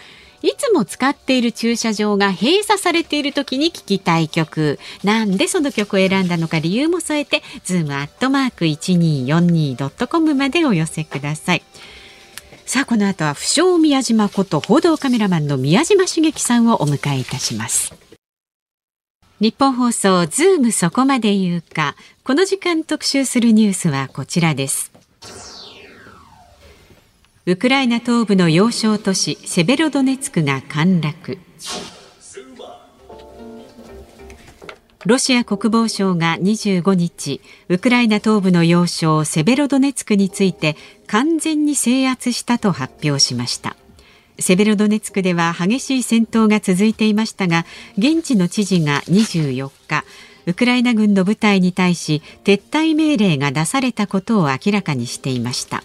[0.42, 4.78] いつも使っている駐車場が閉鎖されている時に聴きたい曲。
[5.02, 11.62] なんでその曲を選んだのか理由も添えてズームアットマーク 1242.com までお寄せください。
[12.66, 17.94] さあこの後は不肖宮嶋こと報道カメラマンの宮嶋茂樹さんをお迎えいたします。
[19.40, 21.96] ニッポン放送ズームそこまで言うか。
[22.24, 24.87] この時間特集するニュースはこちらです。
[27.48, 31.38] ウクライナ東部の要衝都市セベロドネツクが陥落。
[35.06, 43.76] ロシア国防省が25日ウクライナ東部の要衝セベロドネツクについて完全に制圧したと発表しました。
[44.38, 47.64] セベロドネツクでは激しい戦闘が続いていましたが
[47.96, 50.04] 現地の知事が24日
[50.44, 55.82] ウクライナ軍の部隊に対し撤退命令が出されたことを明らかにしていました。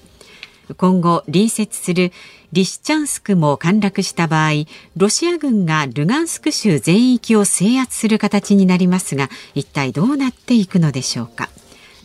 [0.78, 2.12] 今後隣接する
[2.54, 4.52] リシチャンスクも陥落した場合
[4.96, 11.50] ロシア軍がルガンスク州全域を制圧する形になりますが一体どうなっていくのでしょうか？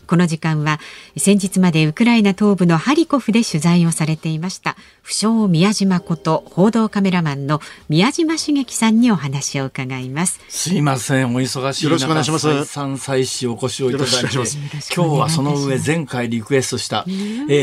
[0.08, 0.80] この時間は
[1.16, 10.40] 先日までウクライナ東部のハリコフで取材をされていました不詳宮島こと報道カメラマンの宮島茂樹さんにお話を伺います。
[10.48, 12.64] すいませんお忙しいよろしくお願いします。
[12.64, 17.10] 再再始お越しをいただいて今日はその上前回リクエストした、え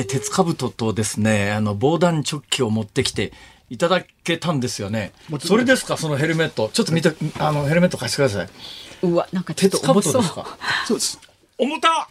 [0.02, 3.34] ー、鉄兜とですねあの防弾チョッキを持ってきて
[3.72, 5.12] いただけたんですよね。
[5.40, 5.98] それですか？
[5.98, 6.70] そのヘルメット。
[6.72, 8.50] ちょっと見てあのヘルメット貸してください。
[9.02, 10.46] うわなんか鉄兜ですか？
[10.86, 11.20] そうです
[11.58, 12.10] 重た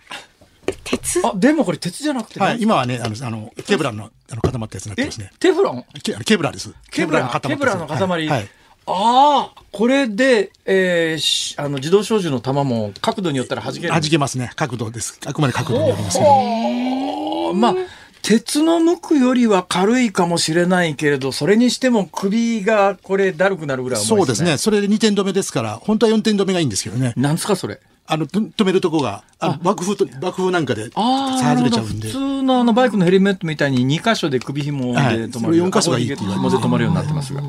[0.85, 1.21] 鉄？
[1.27, 5.31] あでもこれ鉄じゃなくて、はい、今はねあのあのケブラのあの固まったやつになってますね。
[5.39, 5.85] テフロン？
[6.03, 6.73] ケケブラです。
[6.91, 8.49] ケブラの塊ケブラの塊、はい、はい、
[8.87, 14.51] ああこれで、えー、あの自動小銃の弾も角度によったら弾ける弾けますね。
[14.57, 15.21] 角度です。
[15.27, 17.75] あくまで角度によりますけどまあ
[18.23, 24.17] 鉄の無垢よりは軽いかもしれないけれど、それにしても首がこれだるくなるぐらい重いですね。
[24.17, 24.57] そうですね。
[24.57, 27.13] それで2点止めですから、本当は4点止めがいいんですけどね。
[27.19, 27.81] なんですか、それ？
[28.07, 32.09] あの、止めるとこが、あ爆風と、爆風なんかで外れちゃうんで。
[32.09, 35.61] 普通のあのバイクのヘルメットみたいに2箇所で首紐で止まる。
[35.63, 36.57] はい、4箇所がいいって言われて。
[36.57, 37.43] 止まるようになってますが。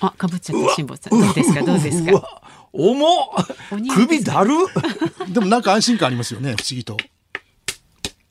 [0.00, 1.20] あ、かぶっちゃった、辛坊さん。
[1.20, 2.42] どうですか、どうですか？
[2.72, 3.26] 重っ
[3.94, 4.50] 首だる
[5.28, 6.96] でもなんか安心感ありますよね、不思議と。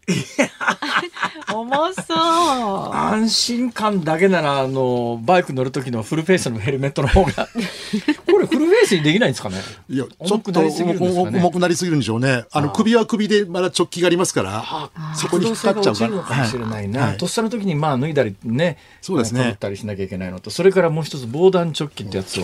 [1.54, 2.94] 重そう。
[2.94, 7.48] 安心感だけならあのバイク乗る時のフルフェイスのヘルメットの方が。
[8.32, 9.58] これフルフェイスにできないんですかね？
[9.90, 12.46] いやちょっと重くなりすぎるんでしょうね。
[12.52, 19.52] あの首は首でまだ直帰がありますからそこに引っかかっちゃうかもしれないな、はい、とっさの時にまあ脱いだりねそうですね。
[19.52, 22.44] ったりしなきゃいけないのとそれからもう一つ防弾チョッキってやつを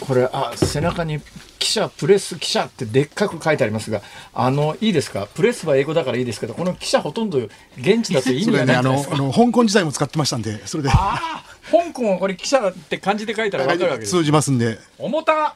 [0.00, 1.20] これあ背中に
[1.58, 4.02] 記者プレス記者ってでっかく書いてありますが
[4.34, 5.26] あのいいですか？
[5.34, 7.38] プレスは英語だからいいですけどこの記者ほとんど
[7.78, 10.90] 現地だと意味がないあのあの香港時代も使ってましたんでそれで。
[10.92, 14.10] あ香港はこれ記者って漢字で書いたら分かるわけです。
[14.10, 14.78] 通じますんで。
[14.98, 15.54] 重た。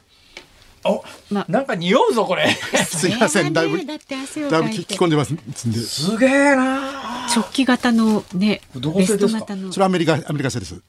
[0.85, 2.47] お、ま、なんか匂うぞこれ。
[2.87, 5.79] すいませんだいぶだいぶ聞き込んでますんで。
[5.81, 7.27] すげえな。
[7.35, 9.47] 直帰型のねどこ製ですか？
[9.73, 10.81] それアメリカアメリカ製です。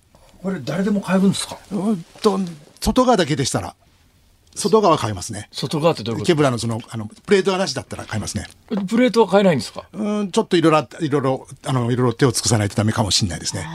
[0.44, 1.58] これ誰でも買えるんですか？
[1.72, 2.40] うんと
[2.80, 3.76] 外側だけでしたら
[4.58, 5.50] 外側買えますね。
[5.52, 6.28] 外側ってどういうこと？
[6.28, 8.48] ケブラのその、あの、プレートはなしだったら買えますね。
[8.88, 9.84] プレートは買えないんですか？
[9.92, 13.68] うん、ちょっといろいろ、いろいろ、あの、いろいろ手を尽くさないとダメかもしれないですね。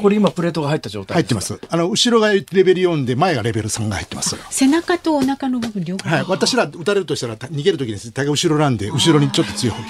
[0.00, 1.60] これ今プレートが入った状態入ってます。
[1.68, 4.38] あの、後ろがレベル4で、前がレベル3が入ってます。
[4.48, 6.24] 背中とお腹の部分両方はい。
[6.28, 8.10] 私ら撃たれるとしたら、逃げるときです。
[8.10, 9.88] 大概後ろなんで、後ろにちょっと強い方に。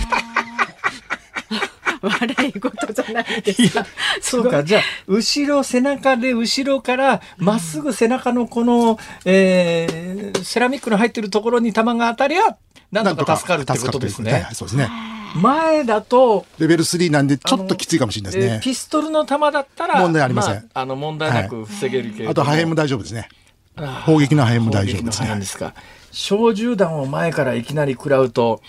[2.08, 3.86] 笑い事じゃないですか。
[4.20, 12.56] そうか、じゃあ、後ろ、背中で後ろから、まっすぐ背中のこの、えー、セラミックの入ってるところに弾が当たりゃ、
[12.92, 14.46] なんとか助かるってことですね。
[14.52, 14.88] そうですね。
[15.34, 18.60] 前だと、レベル3なんで、ちょっときついかもしれないですね。
[18.62, 20.54] ピストルの弾だったら、問題ありません。
[20.54, 23.28] まあ、あの、問題なく防げるけど、はい、あと、破片も大丈夫ですね。
[23.76, 25.36] 砲撃の破片も大丈夫ですね。
[25.36, 25.74] ですか。
[26.12, 28.62] 小銃弾を前からいきなり食らうと、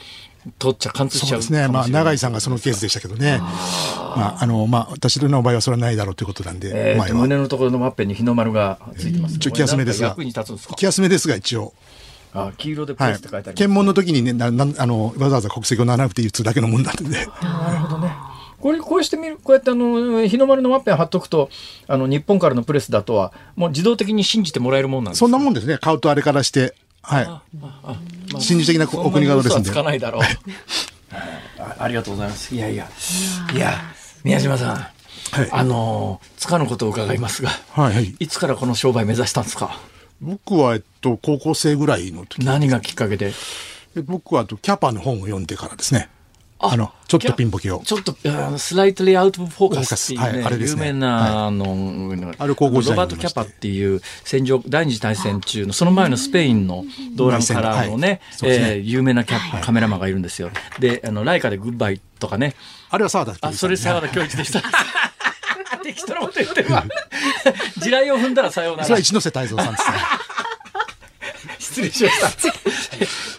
[0.60, 1.68] 取っちゃ貫通しちゃうですね。
[1.68, 3.40] まあ永井さんがそのケースでしたけどね。
[3.40, 6.94] まああのまあ私の場合はそれはないだろうということなんで。
[6.94, 9.36] えー、胸のところのマッペに日の丸がついてます。
[9.36, 10.10] 一応気休めですが。
[10.10, 10.76] 役に立つんですか？
[10.76, 11.74] 気休めですが一応。
[12.34, 17.28] あ黄色でプレスって書いてあります、ね、検問の時にねななあのわざわざ国籍をならなくていいつだけのもんなんで、ね。
[17.42, 18.14] なるほどね。
[18.60, 21.50] これこうしてみるこうやってあの日の丸のワッペン貼っとくと
[21.88, 26.74] あの日本からのプレスだとはもう自動的に信じてもらえるもんなんですそんなもんですね買うとあれからして
[27.08, 27.42] は
[28.36, 28.42] い。
[28.42, 29.70] 心理的なお国柄ですんで。
[29.70, 30.22] つかないだろう。
[31.60, 32.54] あありがとうございます。
[32.54, 32.90] いやいや、
[33.54, 33.74] いや、
[34.24, 34.76] 宮島さん。
[35.32, 39.80] はい、あのつかぬことを伺いますが、はいはい、いつからこの商売目指したんですか？
[40.22, 43.34] 僕は、えっと、高校生ぐらいの時何がきっかけで？
[44.06, 46.10] 僕はキャパの本を読んでからですね
[46.58, 47.82] あのちょっとピンボケを。
[47.86, 48.16] ちょっと
[48.58, 50.14] スライトリーアウトフォーカス。
[50.14, 50.66] っていうね、はい、ね。
[50.66, 58.22] 有名な、あの、あるロバート・キャパっていう戦場第二次大戦中のその前のスペインの動乱からのね,、はい、ね。
[58.44, 60.50] えー、有名なキャカメラマンがいるんですよ。
[60.80, 62.56] であのライカでグッバイとかね。
[62.90, 64.64] あれは澤田あそれ澤田恭一でした。
[65.84, 66.84] 適当なこと言ってるわ。
[67.78, 68.84] 地雷を踏んだらさようなら。
[68.86, 69.98] それは一ノ瀬泰造さんですね。
[71.76, 72.54] 失礼しました。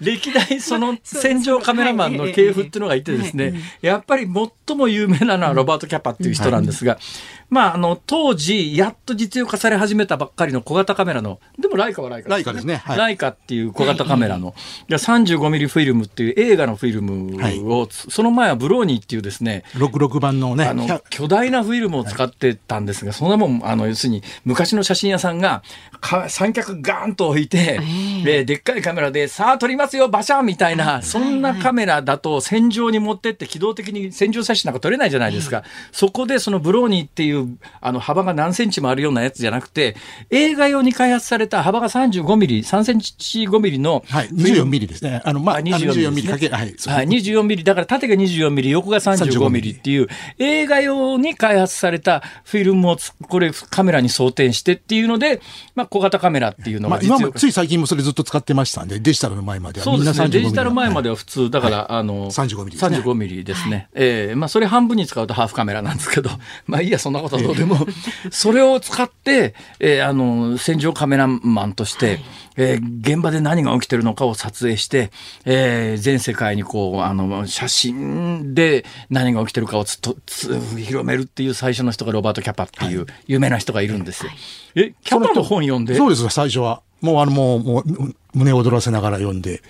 [0.05, 4.29] 歴代その戦場カメラマンの系譜っていうのがいてですね、やっぱり
[4.67, 6.99] 最も有名なのはロバート・キャパっていう人なんですが、
[7.49, 12.77] まあ、あの、当時、やっと実用化され始めたばっかりの小型カメラの、でもライカはライカ、ね、ライカですね。
[12.77, 14.55] はい、ライカっていう小型カメラの、
[14.89, 25.63] いや35ミリフィルムっていう映画のフィルムを、はい、その前はブローニーっていうですね、66番のね、あの、巨大なフィルムを使ってたんですが、そんなもん、あの、要するに、昔の写真屋さんが、
[26.01, 27.81] か三脚ガーンと置いて、
[28.25, 35.63] で、でっかいカメラで、さあ撮りますよ、バシャンみたいな、そんなカメラだと戦場に持ってって機動的に戦場写真なんか撮れないじゃないですか。
[35.93, 39.97] そこでそのブローニーっていういうあの幅が何センチもあるようなやつじゃなくて、
[40.31, 44.05] 映画用に開発された幅が35ミリ、3センチ5ミリの。
[44.09, 45.23] はい、24ミリですね。
[45.25, 52.97] あの、まあ、24ミリかけ、はい、はい、24ミリ、だから縦が24ミリ、横が35ミリっていう、映画用に開発されたフィルムを
[53.29, 55.41] これカメラに装填してっていうので、
[55.75, 59.85] まあ、小型カメラっていうのが実用、まあ、今もつい最近もそれずっと使ってましたんで、デジタルの前までは。
[59.85, 62.99] そうですね、デジタル前までは普通、だから、はい、あの、35ミリですね。
[62.99, 63.89] 35ミリですね。
[63.95, 66.31] ええー、まあ、それ半分に使うとハーフカメラなんですけど、
[66.67, 67.87] まあいいや、そんなことはどうでも、
[68.31, 72.25] それを使って、えー、あの、戦場カメラマンとして、はい、
[72.57, 75.11] えー、現場で何が起きてるのかを撮影して、
[75.45, 84.31] えー、全世界にこう、あの、写真で何が起きてるかをつとつ広めるっていう最初の人がロバート・キャパっていう有名な人がいるんですよ。
[84.31, 85.95] はい、え、キャパの本読んで？
[85.95, 86.83] そうです最初は。
[87.03, 89.63] もうあの、もう、もう、胸躍らせながら読んで、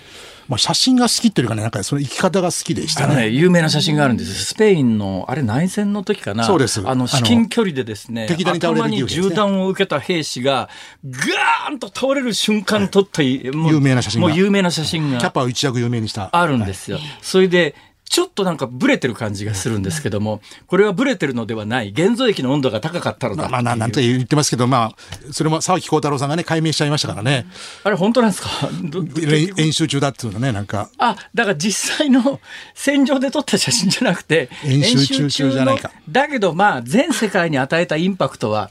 [0.48, 3.16] まあ、写真が好きっていうかね、なんかその生き方が好きでしたね。
[3.16, 4.44] ね有名な写真があるんです。
[4.44, 6.44] スペインの、あれ内戦の時かな。
[6.44, 6.82] そうです。
[6.86, 10.68] あの、至近距離でですね、敵に倒れる、に銃弾を受けた兵士が、
[11.04, 14.28] ガーンと倒れる瞬間撮った、はい、有名な写真が。
[14.28, 15.18] もう有名な写真が。
[15.18, 16.30] キャパを一躍有名にした。
[16.32, 16.98] あるんですよ。
[16.98, 17.74] はい、それで、
[18.08, 27.46] ちょっとなんかブレてる感じがするんですけども、これはブレてるのではない、現像液の温度が高かったのだまあ、なんて言ってますけど、まあ、それも沢木幸太郎さんがね、解明しちゃいましたからね。
[27.84, 28.48] あれ、本当なんですか？
[29.58, 30.88] 演習中だっていうのね、なんか。
[30.98, 32.40] あ、だから実際の
[32.74, 35.90] 戦場で撮った写真じゃなくて、演習中じゃないか。
[36.08, 38.70] だけど、まあ、全世界に与えたインパクトは、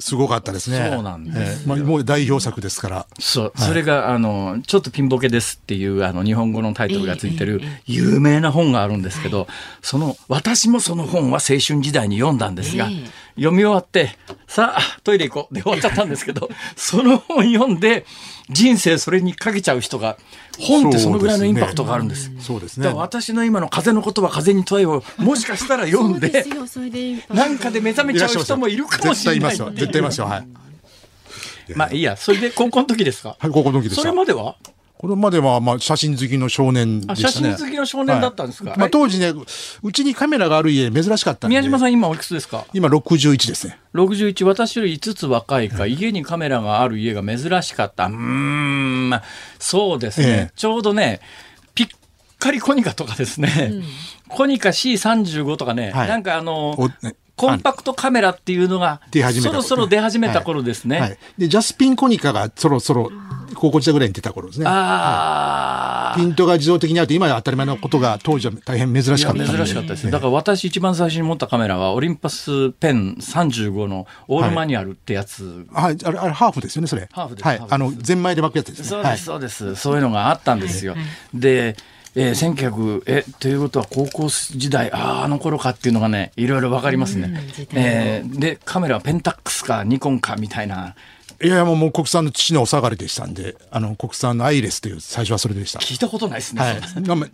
[0.00, 0.90] すごかったですね。
[0.92, 3.06] そうなんです、えー、まあ、もう代表作ですから。
[3.18, 3.52] そう。
[3.54, 9.46] はい、それが、あの、ちょっとピンボケですっていう、あの、日本語のタイトルがついてる、有名な本があるんですけど、
[9.82, 12.88] その、私もその本は青春時代に読んだんですが、
[13.36, 14.16] 読み終わって、
[14.46, 18.04] さあ、トイレ行こうで終わっちゃったんですけど、 その本読んで、
[18.48, 20.18] 人生それにかけちゃう人が、
[20.58, 22.30] 本ってそのぐらいのインパクトがあるんです。
[22.40, 22.88] そうですね。
[22.88, 26.44] 私の今の風の言葉、風に問えを、もしかしたら読んで、
[27.28, 29.36] なんかで目覚めちゃう人もいるかもしれない。
[29.36, 29.70] 絶対いますよ。
[29.72, 30.26] 絶対いますよ。
[30.26, 30.46] はい。
[31.76, 33.36] まあいいや、それで高校の時ですか？
[33.38, 34.00] はい、高校の時です。
[34.00, 34.56] それまでは？
[35.00, 37.52] これまでは、まあ、写真好きの少年でしたね。
[37.52, 39.32] 写真好きの少年だったんですか、はい、まあ、当時ね、
[39.82, 41.54] うちにカメラがある家珍しかったんで。
[41.54, 42.66] 宮島さん今おいくつですか？
[42.74, 43.78] 今61ですね。
[43.94, 48.08] 61、私より5つ若いか、家にカメラがある家が珍しかった。
[48.08, 49.10] うん、
[49.58, 51.20] そうですね、ええ、ちょうどね、
[51.74, 51.88] ピッ
[52.38, 53.84] カリコニカとかですね、うん、
[54.28, 56.76] コニカ C35 とかね、はい、なんかあの、
[57.36, 59.00] コンパクトカメラっていうのが、
[59.40, 61.00] そろそろ出始めた頃ですね。
[61.00, 63.10] はいはい、で、ジャスピンコニカがそろそろ、
[63.60, 64.64] 高校時代ぐらいに出た頃ですね。
[64.64, 70.10] はい、ピントが自動的にあると、今は当たり前のことが当時は大変珍しかった珍しかったですね。
[70.10, 75.66] だから私一番最初に持ったカメラは、オリンパスペン35のオールマニュアルってやつ。
[75.72, 77.06] はい、あれ、あれハーフですよね、それ。
[77.12, 77.46] ハーフです。
[77.46, 77.62] はい。
[77.68, 78.84] あの、ゼンマイで巻くやつですね。
[78.88, 79.76] そうです、そうです。
[79.76, 80.96] そういうのがあったんですよ。
[81.34, 81.76] で、
[82.16, 87.30] えー、1900えということは高校時代あああの頃かっていうのがねいろいろ分かりますね。
[87.72, 90.96] えー、でカメラはペンタックスかニコンかみたいな。
[91.42, 95.78] いやもう国産の父のお下がりでしたんであの国産のアイレスという最初はそれでした。
[95.78, 96.76] 聞いたことないですね、はい、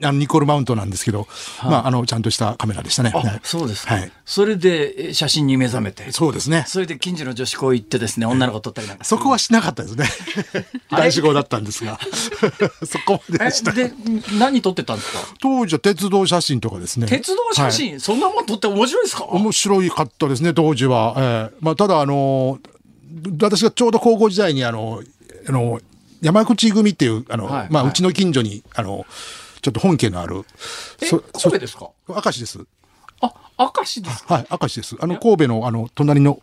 [0.02, 1.26] あのニコールマウントなんですけど、
[1.58, 6.12] はまあ、あのちゃんとしたカメラでしたね、はい、そうですか、はい、それで写真に目覚めて。
[6.12, 6.64] そうですね。
[6.68, 9.04] それで近所の女子校行ってですね女の子撮ったりなんか。
[9.04, 10.06] そこはしなかったですね。
[10.90, 11.98] 男子校だったんですが。
[12.86, 13.72] そこまでした。
[13.72, 13.92] で
[14.38, 15.18] 何撮ってたんですか？
[15.40, 17.06] 当時は鉄道写真とかですね。
[17.08, 19.24] 鉄道写真、そんなもん撮って面白いですか？
[19.24, 22.60] 面白いかったですね当時は、えーまあ、ただあの
[23.40, 25.02] 私がちょうど高校時代にあの、
[25.48, 25.80] あの、
[26.20, 29.06] 山口組っていう、あの、はい、まあ、うちの近所に、あの、
[29.62, 30.44] ちょっと本家のある。
[30.98, 31.90] そ、神戸ですか？
[32.08, 32.60] 明石です。
[33.20, 34.96] あ、明石ですはい、明石です。
[35.00, 36.40] あの、神戸の、あの、隣の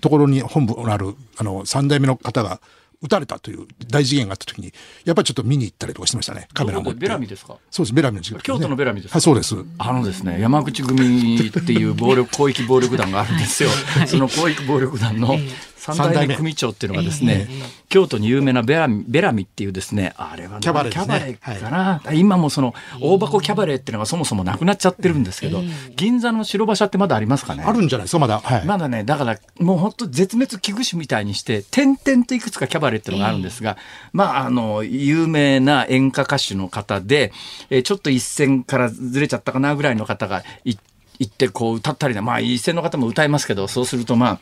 [0.00, 2.60] ところに本部のある、あの、三代目の方が、
[3.02, 4.72] 撃たれたという大事件があった時に、
[5.04, 7.00] やっぱりちょっと見に行ったりとかしてましたね、カメラ持って。
[7.00, 7.58] ベラミですか？
[7.70, 9.54] そうです、ベラミの近く、ね、京都のベラミですはい、そうです。
[9.76, 13.68] あのですね、山口組っていう暴力、広域暴力団があるんですよ。
[14.06, 15.36] その広域暴力団の
[15.76, 16.36] 三代目。
[16.36, 17.48] 組長っていうのがですね、
[17.88, 25.62] 京都に有名なベラミベラミっていうですね、あれはキャバレー、ね、かな、はい、今もその大箱キャバレーっていうのがそもそもなくなっちゃってるんですけど、
[25.94, 27.62] 銀座の白馬車ってまだありますかね？
[27.64, 28.04] あるんじゃない？
[28.06, 28.40] ですか、まだ。
[28.40, 33.76] はい、まだね、だからもう本当絶滅危惧種みたいにして、点々といくつかキャバレーっていうのがあるんですが、
[34.12, 37.32] まあ、あの、有名な演歌歌手の方で、
[37.70, 40.78] えちょっと一線からずれちゃったかなぐらいの方が行
[41.24, 44.40] ってこう歌ったりまあ一線の方も歌いますけど、そうするとまあ、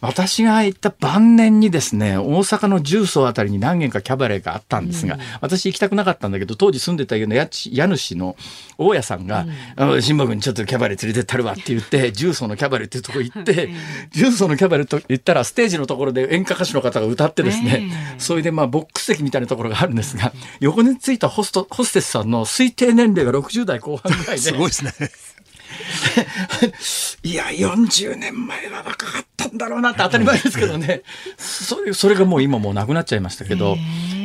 [0.00, 8.36] 私が行った晩年にですね、大阪の重曹あたりに何軒かキャバレーがあったんですが、うん、私行きたくなかったんだけど、当時住んでた家の家主の
[8.78, 9.46] 大家さんが、
[9.76, 13.70] うん、君ちょっとキャバレー連れてったるわって言って、重曹のキャバレーっていうとこ行って、
[14.12, 24.92] 重曹のキャバレーと言ったら、ステージのところで演歌歌手の方が歌ってですね、それでまあボックス席みたいなところがあるんですが、横についたホスト、ホステスさんの推定年齢が60代後半ぐらいで、 すごいですね。
[27.22, 31.02] いや、40年前は若かったんだろうなって当たり前ですけどね。
[31.36, 33.76] それ、それがもう今もうなくなっちゃいましたけど、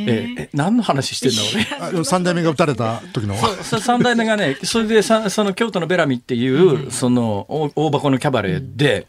[0.06, 2.04] えー、え、何の話してんだろうね。
[2.04, 3.36] 三代目が撃たれた時の。
[3.62, 9.06] そう、三代目がね、それでさ、その京都のベラミっていう、その大箱のキャバレーで、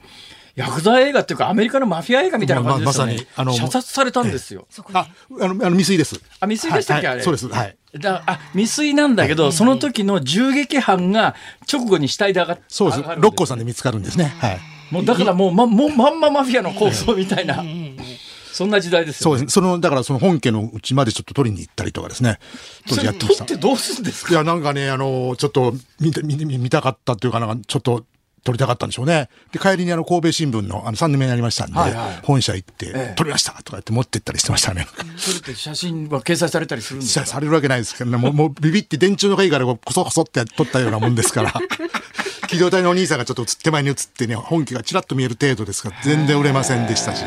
[0.56, 3.14] ヤクザ映画っていうかアメリカのマフィア映画みたいな感じですよね。
[3.14, 4.68] まま、さにあの射殺されたんですよ。
[4.94, 5.10] あ、
[5.42, 6.22] あのあの未遂です。
[6.40, 7.26] あ未遂でしたっけ、はいはい、あれ？
[7.26, 7.48] そうです。
[7.50, 7.76] はい。
[8.00, 11.36] だあ未遂なんだけど、その時の銃撃犯が
[11.72, 14.60] 直後に死体で上がってそうです六甲さんで見つかるんですねはい
[14.92, 17.64] もうだからもうまもうまんまマフィアの構想みたいな。
[18.54, 19.54] そんな時代ですよ、ね、そうです。
[19.56, 22.40] その、だからその本家のうちまでちょっと取りに行ったりとかですね。
[22.88, 23.44] 当時やってました。
[23.44, 24.32] ってどうするんですか？
[24.32, 28.06] いや、なんかね、あの、ちょっと見見見たかったっていうかなんか、ちょっと
[28.46, 29.28] 撮りたかったんでしょうね。
[29.52, 34.88] で、帰りにあの、神戸新聞のあの3年目になりましたんで、はいはい、本社行って、ええ、撮りましたとか言って持ってったりしてましたね。
[35.18, 37.26] それって写真は掲載されたりするんですか？
[37.26, 41.54] されるわけないですけどね、もうもうビビって電柱のいからこそこそって撮ったようなもんですから。
[42.48, 47.24] 機動隊のお兄さんがちょっと手前に映ってね、本気がちらっと見える程度ですから、全然売れませんでしたし。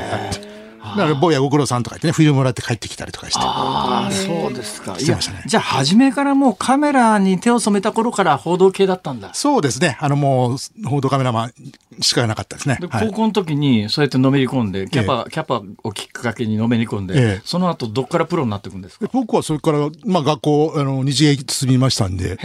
[0.97, 3.41] だから坊やご苦労さんとか言ってね、冬もらって帰ってきたりとかして。
[3.43, 4.99] ああ、そうですか。
[4.99, 5.43] してましたね。
[5.47, 9.35] じゃあ、初めからもうカメラに手を染めた頃から報道系だったんだ。
[9.35, 9.97] そうですね。
[10.01, 11.53] あの、もう、報道カメラマン
[12.01, 12.79] しかなかったですね。
[12.81, 19.09] 高校の時にそうやってのめり込んで、キャパ、ええ、キャパをきっかけにのめり込んで、え、その後どっからプロになっていくんですか？
[19.13, 22.39] 僕はそれから、まあ学校、あの、日芸進みましたんで、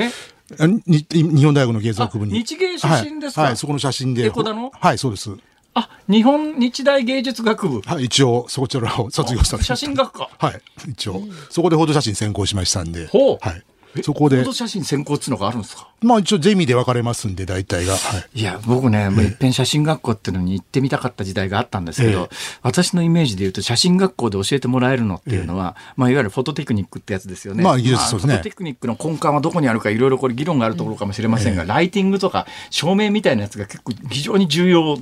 [0.60, 2.34] 日本大学の芸術学部に。
[2.34, 4.26] 日芸出身ですか、はい、はい、そこの写真で。
[4.26, 4.72] エコダの？
[4.74, 5.32] はい、そうです。
[5.76, 7.82] あ、日本日大芸術学部。
[7.82, 10.30] はい、一応、そちらを卒業した写真学科。
[10.38, 11.21] はい、一応。
[11.49, 13.07] そこでフォト写真専攻しましたんで。
[13.07, 13.38] ほう。
[13.41, 13.63] はい。
[14.02, 14.44] そこで。
[14.52, 15.88] 写真専攻っていうのがあるんですか？
[16.02, 17.94] まあ一応ゼミで分かれますんで、大体が。
[17.94, 17.98] は
[18.34, 27.64] い、いや、僕ね、もう一遍写真学校っていうのに行ってみたかった時代があったんですけど、え私のイメージで言うと写真学校で教えてもらえるのっていうのは、え、まあいわゆるフォトテクニックってやつですよね。
[27.64, 28.34] まあ技術そうですね。
[28.34, 34.98] フォトテクニックの根幹はどこにあるかいろいろこれ議論があるところかもしれませんが、ライティングとか照明みたいなやつが結構非常に重要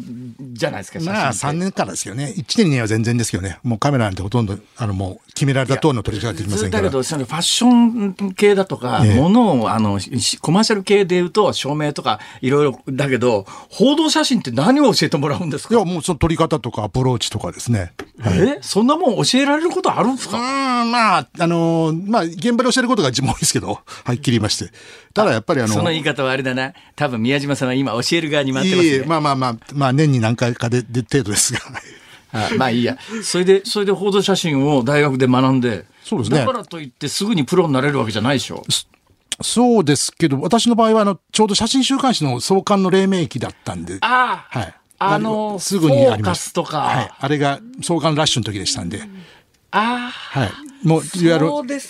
[0.54, 2.34] じゃないですか、まあ3年からですよね。
[2.38, 3.60] 1年には全然ですけどね。
[3.64, 6.84] もうカメラなんてほとんど、あのもう決められた通りの取り方できませんから。
[6.84, 10.00] だけど、そのファッション系だとか、ものをあの
[10.42, 15.76] コマーシャル系で言うと照明とかいろいろだけど報道写真って何を教えてもらうんですか？
[15.76, 17.94] いやもうその撮り方とかアプローチとかですね。
[18.20, 18.58] はい、え？
[18.62, 20.38] そんなもん教えられることあるんですか？
[20.38, 23.68] うんまああのまあ現場で教えることが一番多いですけど
[24.04, 24.72] はっきり言いまして
[25.14, 28.96] ただやっぱりあのその言い方はあれだな多分宮島さんは今教える側に回ってますね。
[28.98, 31.60] いいまあまあまあまあ年に何回かでで程度ですが。
[32.34, 32.98] あまあいいや。
[33.24, 36.40] それで、それで報道写真を大学で学んで、そうですね。
[36.40, 38.66] だからといってすぐにプロになれるわけじゃないでしょ。
[39.42, 43.98] そうですけど、私の場合は、あの、ちょうど写真週刊誌の創刊の黎明期だったんで。
[44.02, 44.60] ああ。
[44.60, 44.76] はい。
[45.00, 46.52] あの、すぐにあります。
[46.52, 46.82] とか。
[46.82, 47.12] はい。
[47.18, 49.02] あれが創刊ラッシュの時でしたんで。
[49.72, 50.12] ああ。
[50.12, 50.52] はい。
[50.84, 51.50] もう、いわゆる、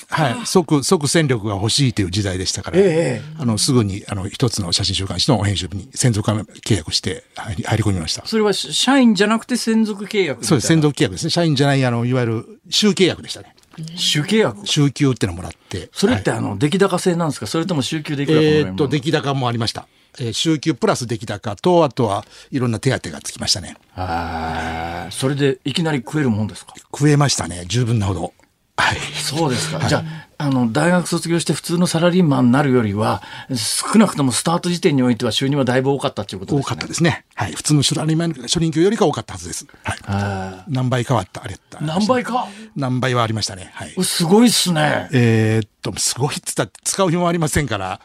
[0.10, 0.46] はい。
[0.46, 8.24] 即、即戦力が欲しいという時代でしたから、ええ、あの、すぐに、あの、一つの写真週刊誌の編集部に専属契約して入り込みました。
[8.28, 10.68] それは社員じゃなくて専属契約そうです。
[10.68, 11.32] 専属契約ですね。
[11.32, 13.56] 社員じゃない、あの、いわゆる、週契約でしたね。
[13.96, 15.90] 週契約週休ってのもらって。
[15.94, 17.48] それってあの、出来高制なんですか？
[17.48, 19.88] それとも週休出来高えっと、出来高もありました。
[20.20, 23.78] えー、週休プラス出来高と、あとはいろんな手当がつきましたね。
[23.96, 26.74] ああ、それでいきなり食えるもんですか？
[26.78, 27.64] 食えましたね。
[27.68, 28.34] 十分なほど。
[28.78, 28.98] はい。
[28.98, 29.80] そうですか。
[29.80, 33.22] はい、じゃあ、あの、大学卒業して普通のサラリーマンになるよりは、
[33.56, 36.64] 少なくともスタート時点においては収入はだいぶ多かったということですね。
[36.64, 37.26] 多かったですね。
[37.36, 37.52] はい。
[37.54, 39.68] 普通のサラリーマン、初任給よりか多かったはずです。
[39.84, 40.64] はい。
[40.68, 42.48] 何倍変わった、あれ何倍か？
[42.76, 43.72] 何倍はありましたね。
[43.74, 44.04] はい。
[44.04, 45.10] すごいっすね。
[45.14, 48.02] えー、っと、すごいっつったら使う暇ありませんから。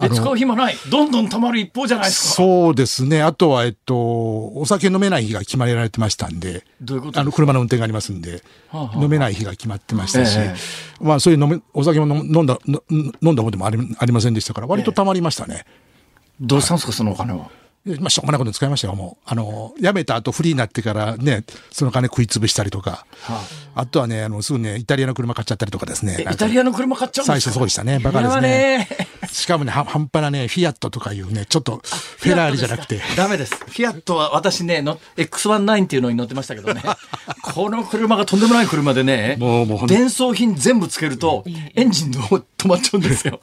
[0.00, 0.76] え使う暇ない。
[0.90, 2.34] どんどん溜まる一方じゃないですか。
[2.34, 3.22] そうですね。
[3.22, 10.54] あとはえっとお酒飲めない日が決まられてましたんでどういうことあの車の運転がありますんで、はあはあ、飲めない日が決まってましたし、え
[11.00, 12.58] まあそういう飲めお酒も飲んだ
[12.90, 15.64] 飲んだ方でもありありませんでしたから割と溜まりましたね、
[16.40, 17.50] どうしたんですかそのお金は？
[18.00, 19.24] まあ、しょうがないこと使いましたよ、もう。
[19.24, 23.40] あの、辞めた後フリーになってからね、その金食い潰したりとか、は
[23.74, 26.26] あ、あとはね、あの、すぐね、イタリアの車買っちゃったりとかですね。
[26.30, 27.98] イタリアの車買っちゃうん最初そうでしたね。
[28.00, 28.88] バカですね。
[29.32, 31.80] しかもね、半端なね、フィアットとかいうね、ちょっと、
[32.18, 33.00] フェラーリじゃなくて。
[33.16, 33.54] ダメです。
[33.54, 36.82] フィアットは私ね、の X19 っていうのに乗ってましたけどね、
[37.42, 43.40] この車がとんでもない車でね、もうもう伝送品全部つけると、エンジン止まっちゃうんですよ。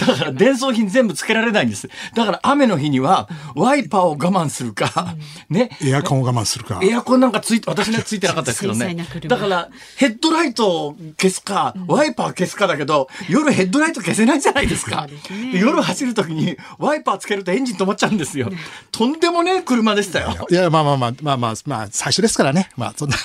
[0.00, 1.88] だから伝送品全部つけられないんです。
[2.14, 5.16] だから雨の日にはワイパーを我慢するか、
[5.48, 5.70] ね。
[5.82, 6.80] エアコンを我慢するか。
[6.82, 8.96] エアコンなんかついて、私にはついてなかったですけどね。
[9.28, 15.06] だからヘッドライトを消すか、ワイパー消すかだけど、夜ヘッドライト消せないじゃないですか。
[15.52, 18.50] 夜走るときにワイパーつけるとエンジン止まっちゃうんですよ。
[18.90, 20.46] とんでもねえ車でしたよ。
[20.50, 22.70] いや、まあまあまあ、まあまあ、まあ、最初ですからね。
[22.76, 23.16] まあ、そんな。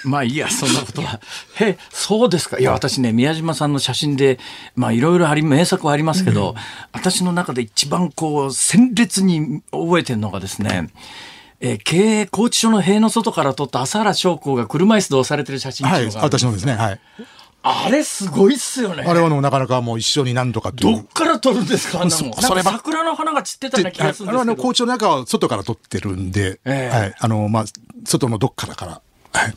[0.04, 1.20] まあいいや、そんなことは。
[1.54, 2.58] へそうですか。
[2.58, 4.38] いや、私ね、宮島さんの写真で、
[4.74, 6.54] まあいろいろあり、名作はありますけど、うん、
[6.92, 10.88] 私の中で一番こう、鮮烈に覚えてるのがですね、
[11.60, 16.74] えー、経営拘置所の塀の外から撮った朝原将校が車椅子で押されてる写真はい、私のですね。
[16.74, 17.00] はい。
[17.68, 19.02] あれすごいっすよね。
[19.04, 22.32] あれはなかなかもう一緒に何とかどっから撮るんですかあんなもん。
[22.34, 24.40] それ桜の花が散ってたような気がするんですけど。
[24.40, 27.14] あの、校長の中は外から撮ってるんで、えー、はい。
[27.18, 27.64] あの、まあ、
[28.04, 29.02] 外のどっからから。
[29.32, 29.54] はい。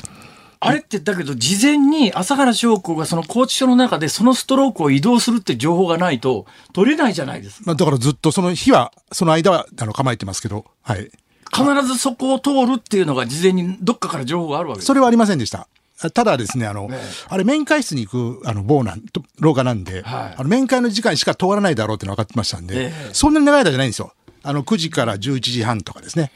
[0.61, 7.63] あれってだけど事前に朝原将校がその拘置所の中でそのストロークを移動するって情報がないと取れないじゃないですか。
[7.67, 11.09] まあだからずっとその日は、その間はあの構えてますけど、はい。
[11.51, 15.67] 必ずそこを通るっていうのが事前にどっかから情報があるわけですそれはありませんでした。
[16.13, 16.97] ただですね、あの、ね、
[17.27, 19.03] あれ面会室に行く、あの、棒なん、
[19.39, 24.13] 廊下なんで、はい、あの面会の時間しか通らないだろうって分かってましたんで、そんなに長い間じゃないんですよ。
[24.43, 26.31] あの、9時から11時半とかですね。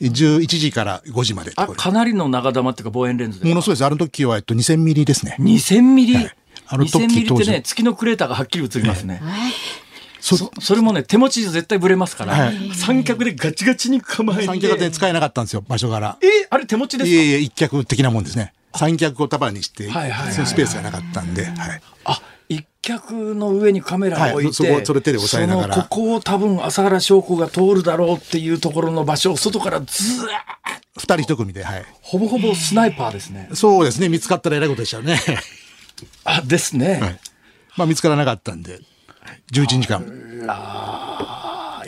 [0.00, 3.84] 11時から5時まであかなりの長玉っていうか望遠レンズものすごいです。
[3.84, 5.36] あの時は、えっと、2000ミリですね。
[5.40, 6.36] 2000ミリ、はい、
[6.68, 9.20] あの時2000ミリってね、月のクレーターがはっきり映りますね。
[10.20, 14.46] そそれもね、手持ちじゃ絶対ぶれますから、はい、三脚でガチガチに構えて。
[14.46, 16.18] 三脚で使えなかったんですよ、場所柄。
[16.20, 17.16] えー、あれ手持ちですか？
[17.16, 18.52] いえいえ、一脚的なもんですね。
[18.74, 21.46] 三脚を束にして、そのスペースがなかったんで。
[21.46, 21.80] はい。
[22.04, 30.28] あ一脚の上にカメラを置いて、はい、そこを手で押さえながらここを多分朝原将校が通るだろうっていうところの場所を外からずーっ
[30.98, 31.84] 二人一組で、はい。
[32.02, 33.48] ほぼほぼスナイパーですね。
[33.54, 34.08] そうですね。
[34.08, 35.18] 見つかったらえらいことでしたね。
[36.24, 37.00] あ、ですね。
[37.00, 37.20] はい、
[37.76, 38.80] まあ見つからなかったんで、
[39.52, 40.04] 11時間。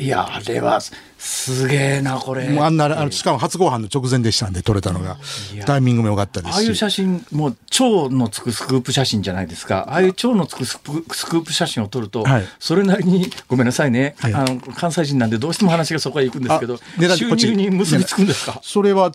[0.00, 0.80] いや、あれは、
[1.18, 2.48] すげえな、これ。
[2.48, 5.18] もうあんな、あのしかも初ご飯の直前でしたんで、撮れたのが。
[5.66, 9.86] タイミングも良かったですああいう写真、もう、蝶のつくスクープ写真じゃないですか。
[9.90, 16.78] ああいう蝶のつくスクープ写真を撮ると、はい、それなりに、ごめんなさいね、はい、あの、関西人なんでどうしても話がそこへ行くんですけど、
[17.16, 18.58] 収入に結びつくんですか？
[18.64, 19.12] それは、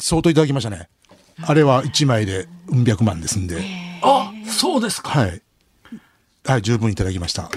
[0.00, 0.88] 相当いただきましたね。
[1.42, 3.62] あれは1枚でうん百万ですんで。
[4.02, 5.10] あ、そうですか。
[5.10, 5.42] はい。
[6.46, 7.42] はい、十分いただきました。
[7.42, 7.52] はい。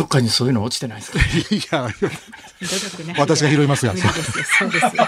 [0.00, 1.18] どっかにそういうの落ちてないですか？
[1.18, 1.90] いや、
[3.18, 3.94] 私が拾いますが。
[3.94, 4.08] そ
[4.66, 5.06] うですよ。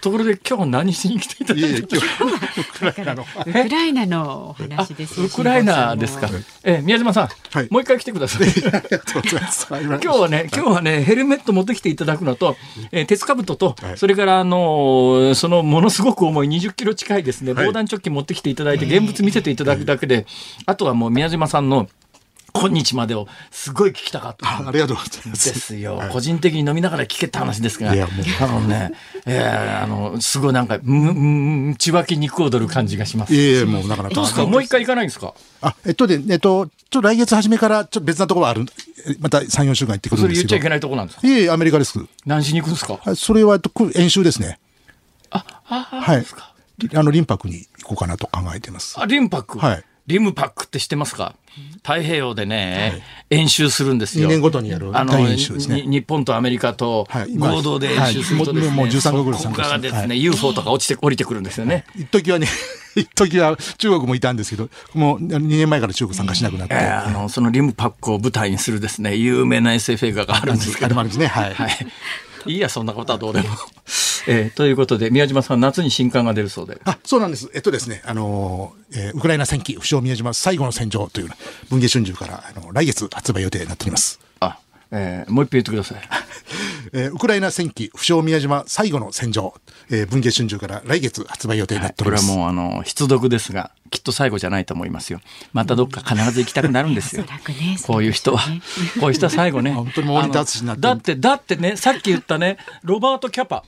[0.00, 6.28] ところで今日何しに来ていただいてウクライナのウクライナの話ですウクライナですか。
[6.62, 8.46] え宮島さん、はい、もう一回来てください。
[8.46, 12.54] 今日はね今日はねヘルメット持ってきていただくのと、
[12.92, 20.26] えー、鉄兜と、はい、それからあのそのものすごく重い20キロ近いですね防弾チョッキ持ってきていただいて現物見せていただくだけで、
[20.66, 21.88] あとはもう宮島さんの
[22.52, 25.52] 今日までをすごい聞きたかったありがとうございます。
[25.52, 28.92] ですよ、はい、個人的に飲みながら聞けた話ですが、いやもうあのね、
[29.26, 33.34] えー、あのすごいなんかむ血湧き肉踊る感じがします。
[33.34, 34.14] いやもうなかなか。
[34.14, 35.34] どうですかもう一回行かないんですか。
[35.60, 38.64] あえっとでえっとちょっと来月初めからちょっと別なところある
[39.20, 40.42] また三四週間行ってくるんですけど。
[40.42, 41.26] それ言っちゃいけないとこなんですか。
[41.26, 41.98] いえアメリカです。
[42.24, 42.98] 何しに行くんですか。
[43.14, 44.58] それはえっと演習ですね。
[45.30, 46.24] ああはい。
[46.94, 48.98] あのリンパクに行こうかなと考えてます。
[49.00, 49.58] あリンパク。
[49.58, 49.84] はい。
[50.08, 51.34] リムパックって知ってますか？
[51.82, 54.26] 太平洋でね、はい、演習するんですよ。
[54.26, 55.82] 2年ごとにやるあの、演習ですね。
[55.82, 57.06] 日本とアメリカと
[57.38, 59.78] 合同で演習するとですね、はい、もう13国ぐらい参加して。
[59.78, 61.84] ですね、UFO とか落ちて、降りてくるんですよね。
[61.96, 62.46] 一時はね、
[62.96, 66.74] 一時は中国もいたんですけど、もう2年前から中国参加しなくなって。
[66.74, 70.98] えー、あの、そのリムパックを舞台にするですね、有名な SF 映画があるんですけど。
[70.98, 71.54] あるんですね、はい。
[71.54, 71.86] はい
[72.46, 73.48] いいや、そんなことはどうでも。
[74.30, 76.78] えー、ということで、宮島さん、夏に新刊が出るそうで。
[76.84, 77.50] あ、そうなんです。
[77.54, 81.30] えっとですね、あのー、えー、ウクライナ戦記、不詳宮島最後の戦場という
[81.70, 84.20] 文藝春秋から、あの、来月発売予定になっております。
[84.40, 84.58] あ、
[84.90, 86.02] えー、もう一遍言ってください。
[86.92, 89.54] えー、ウクライナ戦記、不詳宮島最後の戦場、
[89.90, 92.30] えー、文藝春秋から来月発売予定になっております。
[92.30, 95.20] はい、これはもう、あの、必読ですが、きっと最後じゃないと思いますよ。
[95.54, 97.24] またどっか必ず行きたくなるんですよ。
[97.48, 98.40] ね、こういう人は。
[99.00, 99.72] こういう人は最後ね。
[99.72, 103.64] 本当にモニターになってだって、だってね、さっき言ったね、ロバート・キャパ。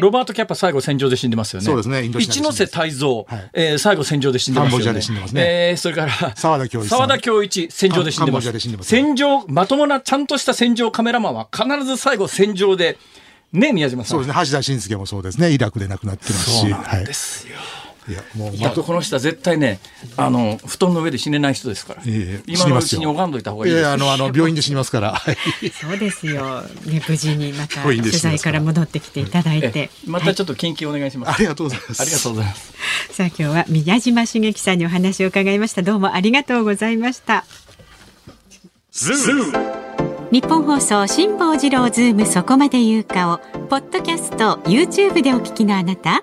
[0.00, 1.66] ロバート・キャッパ最後戦場で死んでますよね。
[1.66, 2.04] そうですね。
[2.04, 4.84] 一ノ瀬泰造、はい、えー、最後戦場で死んでますよね。
[4.84, 5.42] カンボジアで死んでますね。
[5.70, 8.52] えー、それから沢田恭一沢田恭一戦場で死んでます。
[8.82, 12.98] 戦場まともなちゃんとした戦場カメラマンは必ず最後戦場で
[13.52, 14.10] ね宮島さん。
[14.10, 14.34] そうですね。
[14.46, 15.50] 橋田晋介もそうですね。
[15.50, 16.60] イラクで亡くなってますし。
[16.60, 17.56] そうなんですよ。
[17.56, 18.82] はいいやもうまた。
[18.82, 19.78] この人は絶対ね
[20.16, 22.02] あの布団の上で死ねない人ですから、
[22.46, 23.80] 今のうちに拝んどいた方がいいです。
[23.80, 25.20] いやあのあの病院で死にますから。
[25.80, 29.90] そうですよ、ね、無事にまた取材から戻ってきていただいて。
[30.06, 32.02] またちょっと緊急お願いします、ありがとうございます。
[32.02, 32.72] ありがとうございます。
[33.12, 35.82] さあ今日は宮島茂樹さんにお話を伺いました。
[35.82, 37.44] どうもありがとうございました。
[40.32, 43.38] 日本放送辛坊治郎ズームそこまで言うかを
[43.68, 46.22] ポッドキャスト YouTube でお聞きのあなた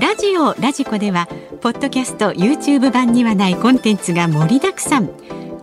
[0.00, 1.26] ラジオラジコでは
[1.60, 5.10] ポッドキャスト YouTube 版にはないコンテンツが盛りだくさん。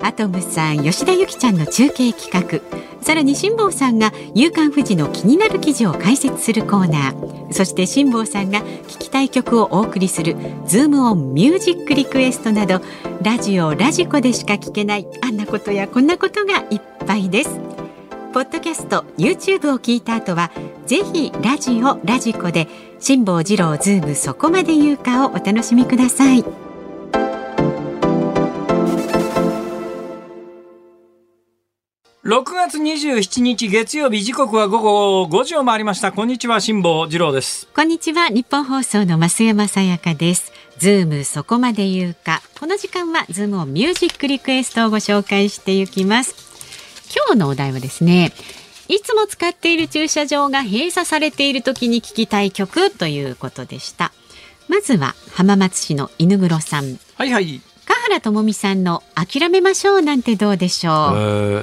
[0.01, 2.59] アトムさん吉田由紀ちゃんの中継企画。
[3.01, 7.53] さらに辛坊さんが「夕刊富士」の気になる記事を解説するコーナー。
[7.53, 10.35] そして辛坊さんが聞きたい曲をお送りする
[10.67, 12.81] 「ズームオンミュージックリクエスト」など
[13.21, 17.57] ラジオラジコでしか聞けないあんなことやこんなことがいっぱいです。
[18.33, 20.51] ポッドキャスト YouTube を聞いた後は
[20.85, 22.67] ぜひラジオ radiko で
[23.07, 26.43] 辛坊治郎ズームそこまで言うかをお楽しみください。
[32.23, 36.13] 6月27日月曜日時刻は午後5時を回りました。
[36.13, 37.67] こんにちは辛坊治郎です。
[37.75, 40.51] こんにちはニッポン放送の増山さやかです。
[40.79, 42.41] ズームそこまで言うか。
[42.59, 46.33] この時間はズームオンミュージックリクエストをご紹介していきます。
[47.15, 48.31] 今日のお題はですね
[48.87, 54.11] いつも使っている駐車場が閉鎖されている時に聞きたい曲ということでした。
[54.67, 56.99] まずは浜松市の犬黒さん。
[57.15, 57.61] はいはい。
[57.85, 60.97] 香原朋美さんの諦めましょうなんてどうでしょう、え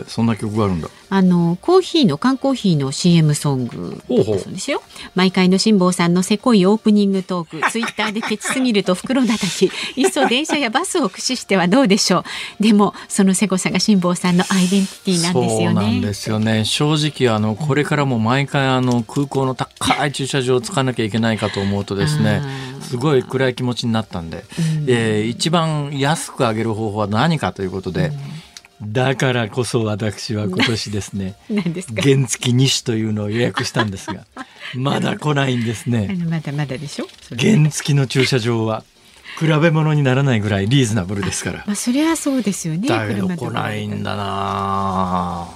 [0.02, 4.82] ー、そんな曲があるんだあのコーヒーの缶コーヒーの CM ソングそうですよ。
[5.14, 7.60] 毎回の辛坊さんのせこいオープニングトーク。
[7.70, 9.70] ツイッターでケチすぎると袋叩き。
[10.00, 12.24] いっそ電車やバスを駆使してはどうでしょ
[12.60, 12.62] う。
[12.62, 15.68] でもそのせこさが辛坊さんのアイデンティティなんですよね。
[15.68, 16.64] そうなんですよね。
[16.64, 16.94] 正
[17.26, 22.40] 直あのこれからも毎回あの空港の高い駐車場を使わなきゃいけないかと思うとですね
[22.80, 28.14] すごい暗い気持ちになったんで、うん、えー、一番安く上げる方法は何かということで、うん
[28.84, 31.62] だからこそ私は今年ですね 原
[32.26, 34.24] 付2種というのを予約したんですが
[34.74, 36.16] まだ来ないんですね。
[36.28, 37.06] まだまだでしょ？
[37.38, 38.82] 原付の駐車場は
[39.38, 41.64] 比べ物にならないぐらいリーズナブルですから。
[41.66, 45.48] まあそれはそうですよねだけど来ないんだな。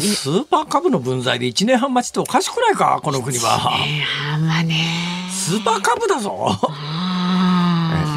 [0.00, 3.78] スーパーカブの分際で1年半待ちっておかしくないかこの国は。
[4.40, 4.84] まあね、
[5.30, 6.58] スーパーカブだぞ。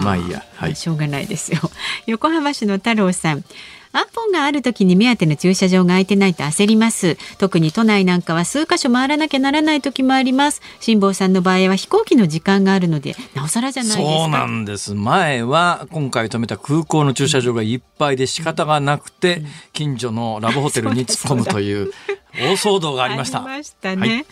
[0.03, 1.59] まあいいや、はい、しょうがないですよ。
[2.07, 3.43] 横浜市の太郎さん。
[3.91, 7.17] アポがある時に目当ての駐車場が空いてないと焦ります。
[7.37, 10.61] 特に都内なんかは数箇所回らなきゃならない時もあります。
[10.79, 14.03] 辛坊さんの場合は飛行機の時間があるのでなおさらじゃないですか。
[14.03, 14.93] そうなんです。
[14.93, 19.41] 前は今回止めた空港の駐車場がいっぱいで仕方がなくて、
[19.73, 21.91] 近所のラブホテルに突っ込むという
[22.33, 23.39] 大騒動がありました。
[23.39, 24.25] ありましたね、はい、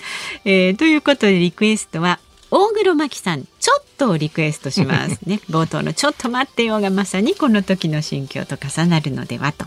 [0.46, 2.20] えー、ということでリクエストは
[2.50, 5.42] 大黒摩季さんちょっとリクエストしますね。
[5.50, 9.66] 冒頭のちょっと待ってよがまさにこの時の心境と重なるのではと、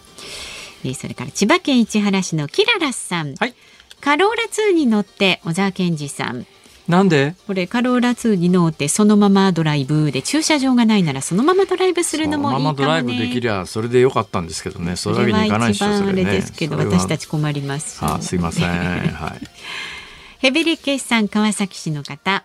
[0.85, 3.55] えそれから千葉県市原市のキララスさん、はい、
[4.01, 6.47] カローラ2に乗って小沢健二さん。
[6.89, 7.37] なんで？
[7.47, 14.97] これカローラ2に乗ってそのままドライブで駐車場がないならそのままドライブするのもいいかも、ね、ドライブできりゃそれでよかったんですけどね。
[14.97, 18.65] それわけにいかないでしょそれねですけど私たち困りますあすいません。
[18.67, 19.49] はい。
[20.41, 22.45] ヘビリケさん川崎市の方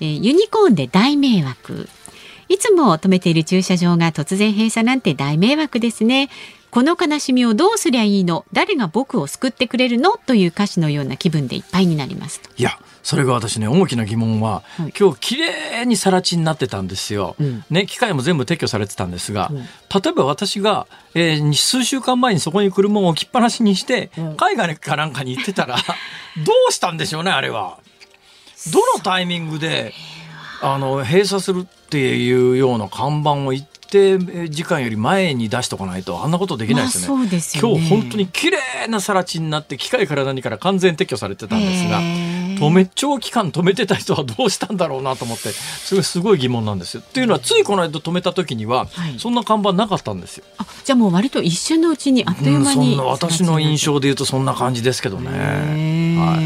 [0.00, 1.88] えー、ユニコーンで大迷惑。
[2.48, 6.28] いつも止めている駐車場が突然閉鎖なんて大迷惑ですね。
[6.70, 8.44] この悲しみをどうすりゃいいの？
[8.52, 10.18] 誰が僕を救ってくれるの？
[10.18, 19.66] という歌詞のような気分でいっぱいになりますいやそれが私ね大きな疑問は、はい、今日綺麗に更地になってたんですよ、うん、ね機械も全部撤去されてたんですが、うん、例
[20.10, 25.76] えば私が、えー、数週間前にそこに車を置きっぱなしにして、うん、海外かなんかに行ってたら
[26.44, 27.78] どうしたんでしょうねあれは
[28.72, 29.92] どのタイミングで
[30.62, 37.24] あの閉鎖するっていうような看板を一定時間より前に出しとかないとあんなことできないですよね。
[37.24, 47.00] まあ、ね今日本当に綺麗な更地になって機械から何から完全撤去されてたんですが止め長期間止めてた人はどうしたんだろうなと思ってそれすごい疑問なんですよ。
[47.00, 50.44] っていうのはついこの間止めた時には、はい、そんな看板なかったんですよ。
[50.58, 55.30] あじゃあもう割と一瞬のうちにあっという間に、うん、私の印象で言うとそんな感じですけどね。
[56.18, 56.36] は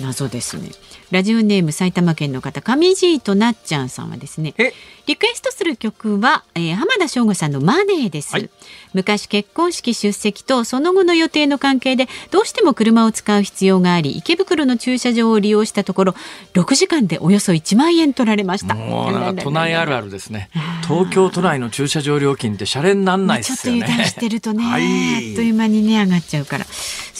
[0.00, 0.70] い、謎ですね。
[1.14, 4.52] ラジオネーム埼玉県の方上地となっちゃんさんはですね
[5.06, 8.50] リクエストする曲は、えー、浜田省吾さんのマネーです、はい、
[8.94, 16.14] 昔結婚式出席とその後の予定の関係でどうしても車を使う必要があり池袋の駐車場を利用したところ
[16.54, 18.74] 6時間でおよそ1万円取られました。
[18.74, 20.50] もうなんか都内あるあるですね。
[20.82, 23.80] 東京都内の駐車場料金ってシャレになんないですよね。
[23.80, 26.66] ちょっと油断してるとね、はい、あっという間にね上がっちゃうから。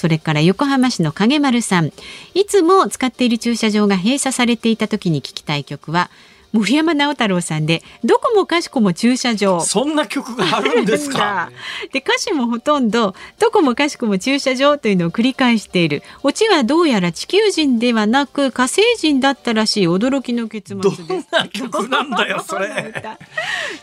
[0.05, 1.93] それから横浜市の影丸さん。
[2.35, 6.11] いつも使っている駐車場が閉鎖されていた時に聞きたい曲は
[6.53, 9.61] 森山直太朗さんでどこもかしこも駐車場。
[9.61, 11.51] そんな曲があるんですか？
[11.93, 16.05] で歌詞もほとんどどこもかしこも駐車場というのを繰り返している。
[16.23, 21.09] オチはどうやら地球人ではなく火星人だったらしい驚きの結末です。
[21.09, 22.69] どんな曲なんだよそれ。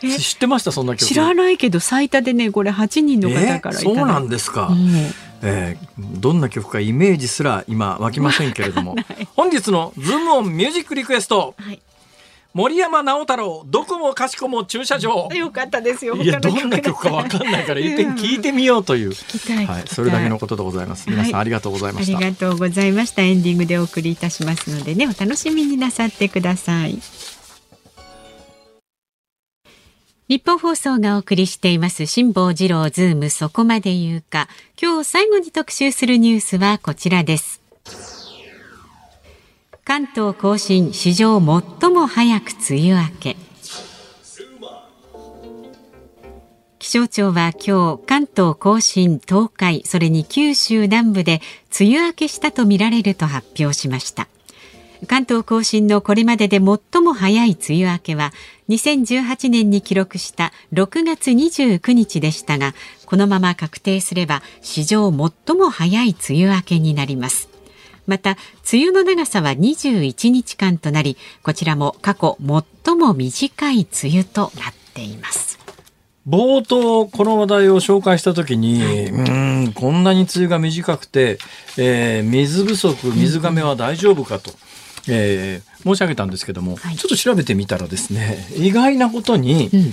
[0.18, 1.06] 知ってましたそんな曲。
[1.06, 5.12] 知らないけど最多でねこれ8人の方からそうなんですか、うん、
[5.42, 8.96] えー、どんな曲かイメージすら今湧きませんけれども。
[9.34, 11.80] 本日のズームオンミュージックリクエスト、はい。
[12.54, 15.28] 森山直太朗どこもかしこも駐車場。
[15.34, 16.16] よかったですよ。
[16.16, 19.14] いやどんな曲かわかんないから一遍 聞いてみようという、
[19.66, 21.08] はい、それだけのことでございます。
[21.08, 22.18] 皆さん、ありがとうございました。
[22.18, 23.22] ありがとうございました。
[23.22, 26.98] エンディングでお送りいたしますのでねお楽しみになさってください
[30.32, 34.48] 日本放送がお送りしています辛坊治郎ズームそこまで言うか。
[34.80, 37.60] 今日最後に特集するニュースはこちらです。
[39.84, 43.36] 関東甲信史上最も早く梅雨明け。
[46.78, 51.42] 気象庁は今日関東甲信東海それに九州南部で
[51.78, 54.28] 梅雨明けしたとみられると発表しました。
[55.06, 58.32] 関東甲信のこれまでで最も早い梅雨明けは
[58.68, 62.74] 2018年に記録した6月29日でしたが
[63.06, 67.48] このまま確定すれば史上最も早い梅雨明けになります。
[68.06, 68.36] また
[68.72, 72.36] 梅雨の長さは21日間となりこちらも過去
[72.84, 75.58] 最も短い梅雨となっています。
[76.28, 78.80] 冒頭この話題を紹介したときに、
[79.10, 79.20] う
[79.68, 81.38] んこんなに梅雨が短くて、
[81.76, 84.52] えー、水不足水がめは大丈夫かと、
[85.08, 89.90] えー、申し上げたんですけども、はい、ちょっと調べてみたらですね意外なことに、うん。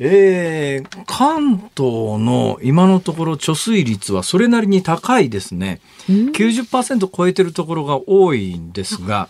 [0.00, 5.80] えー、関東の今のところ貯水率はそれなりに高いですね。
[6.08, 9.28] 90%超えてるところが多いんですが、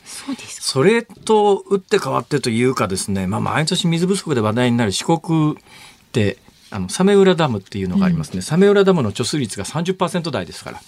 [0.48, 5.56] それと打って変わってというかですね、まあ、毎年水不足で話題になる四国っ
[6.12, 6.38] て
[6.70, 10.80] あの早明浦ダムっていうのがありますね、うん、早明浦ダムの貯水率が30%台ですから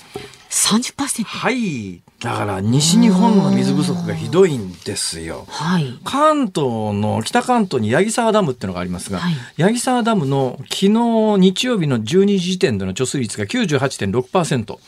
[0.50, 2.02] 30%はい。
[2.20, 14.78] だから西日本の水不足がひどいんですよ、はい、関東の北関東に八木沢ダムっていうのがありますが、はい、八木沢ダムの昨日日曜日の12時時点での貯水率が98.6%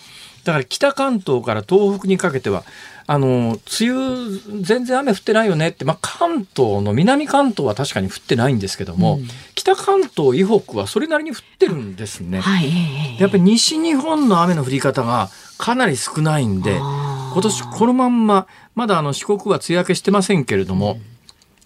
[0.45, 2.65] だから北関東から東北にかけては
[3.11, 12.41] あの、梅雨、全然雨降ってないよねって、まあ、関東の南関東は確かに降ってないんですけども、うん、北関東以北はそれなりに降ってるんですね。
[12.41, 21.01] はい、やっぱり西日本の雨の降り方がかなり少ないんで、今年このまんま、まだあの四国は梅雨明けしてませんけれども、うん、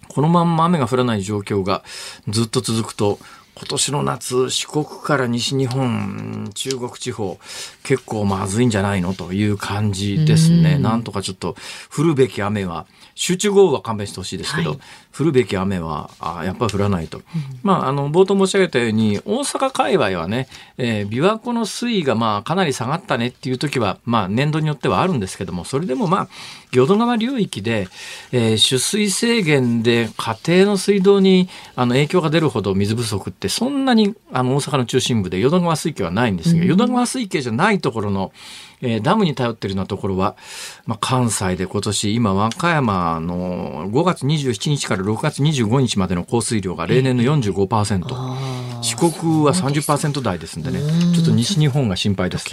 [0.07, 1.83] このまんま雨が降らない状況が
[2.29, 3.19] ずっと続くと、
[3.55, 7.37] 今年の夏、四国から西日本、中国地方、
[7.83, 10.77] 結構まずいんじゃないのという感じですね。
[10.77, 11.55] なんとかちょっと
[11.95, 14.79] 降るべき雨は集中豪雨は勘弁してほしいですけど、はい、
[15.15, 17.23] 降るべき雨はあやっぱり降らないと、うん、
[17.61, 26.27] まあ、あの冒頭申し上げたように大阪界隈はね、えー、琵琶湖の水位がまあかなり下がったねっていう時は、まあ、年度によってはあるんですけどもそれでもまあ
[26.71, 27.87] 淀川流域で、
[28.31, 38.31] えー、取水制限で家庭の水道にあの影響が出るほど水不足ってそんなにあの大阪の中心部で淀川水系はないんですが、うん、淀川水系じゃないところの
[38.83, 40.35] えー、ダムに頼っているようなところは、
[40.85, 50.79] まあ、関西で今年、今、和歌山の5月27日から6月25日までの降水量が例年の45%、四国は30%台ですんでね、
[51.15, 52.45] ちょっと西日本が心配です。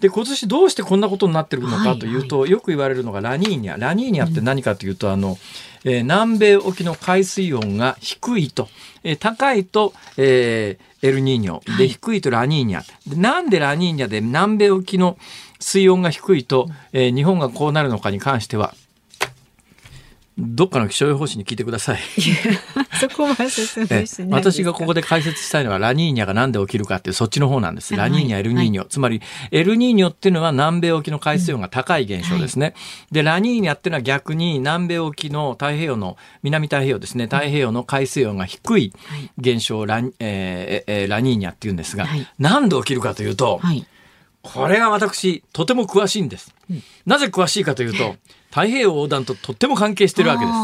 [0.00, 3.80] で、今年どうしてこんなことになってるのかというと、よく言われるのがラニーニャ。
[3.80, 5.38] ラニーニャって何かというと、あの、
[5.84, 8.68] えー、南米沖の海水温が低いと、
[9.02, 15.16] えー、高いと、えー、エルニーニョで低いとラニーニャ、でなんでラニーニャで南米沖の
[15.58, 18.74] 水温が低いと、えー、日本がこうなるのかに関しては、
[20.38, 21.98] どっかの気象予報士に聞いてください。
[22.98, 27.94] そこは説明しない私がここで解説したいのはラニーニャがなんで起きるかっていうそっちの方なんです。
[27.94, 28.82] ラニーニャ、エルニーニョ。
[28.82, 29.20] はい、つまり、
[29.50, 32.68] エルニーニョっていうのは南米沖の海水温が高い現象ですね。
[32.68, 32.78] うんは
[33.10, 38.92] い、で、ラニーニャっていうのは逆に南米沖の太平洋の、南太平洋ですね、太平洋の海水温が低い
[39.38, 43.86] 現象をラ,、えー、ラニーニャっていうんですが、はい、なんで起きるかというと、はい。
[44.42, 46.54] これは私、とても詳しいんです。
[46.68, 48.16] うん、なぜ詳しいかというと、
[48.52, 50.58] 太平洋横断ととっても関係してるわけです。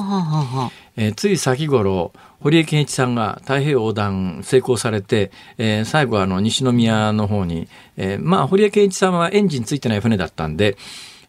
[0.96, 7.66] えー、つい先頃、堀江謙一さんが太平洋横断成功されて、えー、最後あの西宮の方に、
[7.96, 10.76] えー、まあ堀江謙一さんはエンジンついてない船だったんで、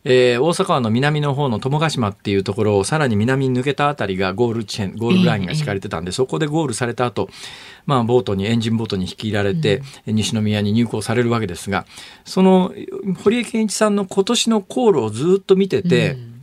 [0.03, 7.30] えー、大阪湾の南の方の友ヶ島っていうところをさらに南に抜けたあたりがゴール地点、ゴールラインが敷かれてたんで、そこでゴールされた後、
[7.86, 11.86] まあ、ボートに、エンジンボートに引き入れられて、うん、西宮に入港されるわけですが、
[12.24, 12.74] その、
[13.24, 16.39] 堀江謙一さんの今年の航路をずっと見てて、うん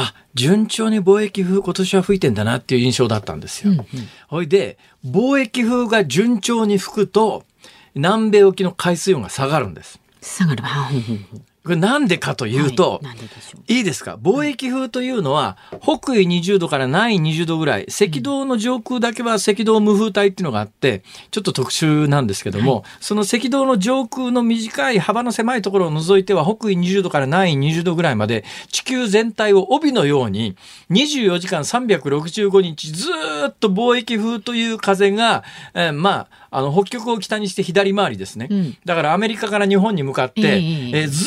[0.00, 3.72] あ順調に貿易風今年は吹いてんだなっていう印象だったんですよ。
[3.72, 3.86] うんうん、
[4.28, 7.44] ほいで貿易風が順調に吹くと
[7.94, 9.98] 南米沖の海水温が下がるんです。
[10.22, 10.62] 下がる。
[11.68, 13.12] これなんでかというと、は
[13.66, 14.14] い、いいですか？
[14.16, 30.56] 貿易風というのは、北緯20度から南緯20度ぐらい、赤道の上空だけは赤道無風帯っていうのがあって、ちょっと特殊なんですけども、はい、その赤道の上空の短い幅の狭いところを除いては、北緯20度から南緯20度ぐらいまで、地球全体を帯のように、
[30.90, 33.10] 24時間365日ず
[33.48, 35.44] っと貿易風という風が、
[35.74, 41.26] えー、まあ、あの北極を北にして左回りですね、うん、だからアメリカから日本に向かって、えー、えー、ず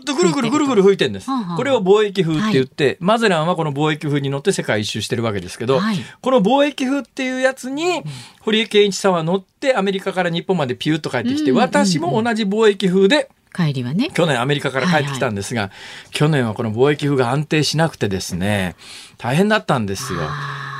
[0.00, 8.02] っとぐるぐるぐるぐる吹いてるんです、これを貿易風って言って、はい、マゼランはこの貿易風に乗って世界一周してるわけですけど、はい、この貿易風っていうやつに
[8.40, 14.10] 堀江謙一さんは乗ってアメリカから日本までピューッと帰ってきて、私も同じ貿易風で帰りはね。
[14.12, 15.74] 去年アメリカから帰ってきたんですが、はいは
[16.08, 18.74] い、去年はこの貿易風が安定しなくてですね
[19.18, 20.20] 大変だったんですよ。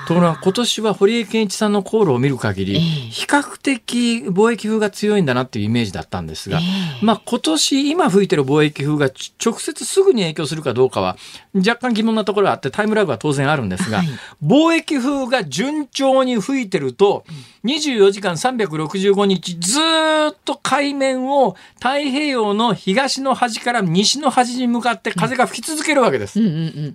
[0.06, 6.60] ところが今年は堀江謙一さんの航路を見る限り、比較的貿易風が強いんだなっていうイメージだったんですが、
[7.02, 9.10] まあ今年今吹いてる貿易風が
[9.44, 11.16] 直接すぐに影響するかどうかは
[11.54, 14.08] 若干疑問なところがあってタイムラグは当然あるんですが、はい、
[14.42, 17.24] 貿易風が順調に吹いてると
[17.64, 26.40] 24時間365日ずっと海面を太平洋の東の端から西の端に向かって風が吹き続けるわけです。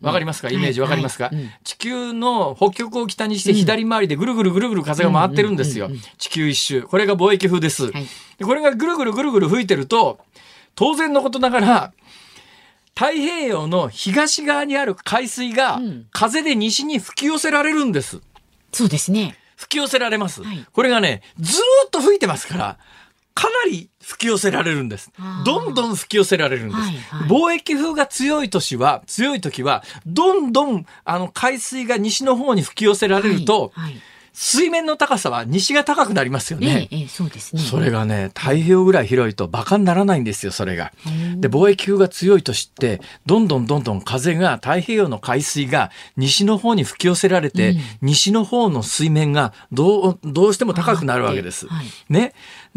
[0.01, 0.49] わかりますか？
[0.49, 1.31] イメージわかりますか、
[1.63, 5.89] 地球の北極を北にして左回りでぐるぐるぐるぐる風が回ってるんですよ。
[6.17, 6.83] 地球一周。
[6.83, 7.91] これが貿易風です。
[7.91, 8.07] はい、
[8.43, 10.19] これがぐるぐるぐるぐる吹いてると、
[10.75, 11.93] 当然のことながら、
[12.95, 15.79] 太平洋の東側にある海水が
[16.11, 18.21] 風で西に吹き寄せられるんです。
[18.71, 19.37] そうですね。
[19.55, 20.43] 吹き寄せられます。
[20.43, 22.77] はい、これがね、ずっと吹いてますから、
[23.37, 25.11] かなり吹き寄せられるんです。
[25.45, 26.81] どんどん吹き寄せられるんです。
[26.81, 34.01] はいはい、貿易風が強い年は、強い時は、どんどんあの海水が西の方に吹き寄せられると、はいはい
[34.39, 36.87] 水面の高さは西が高くなりますよね。
[36.91, 37.61] ええ、そうですね。
[37.63, 40.93] それがね、太平洋ぐらい広いと馬鹿にならないんですよ、それが。
[41.37, 51.65] で、貿易風が強いと知って、どんどんどんどん風が、太平洋の海水が西の方に吹き寄せられて、うん、西の方の水面がどう、どうしても高くなるわけです。
[51.65, 52.35] はい、ね。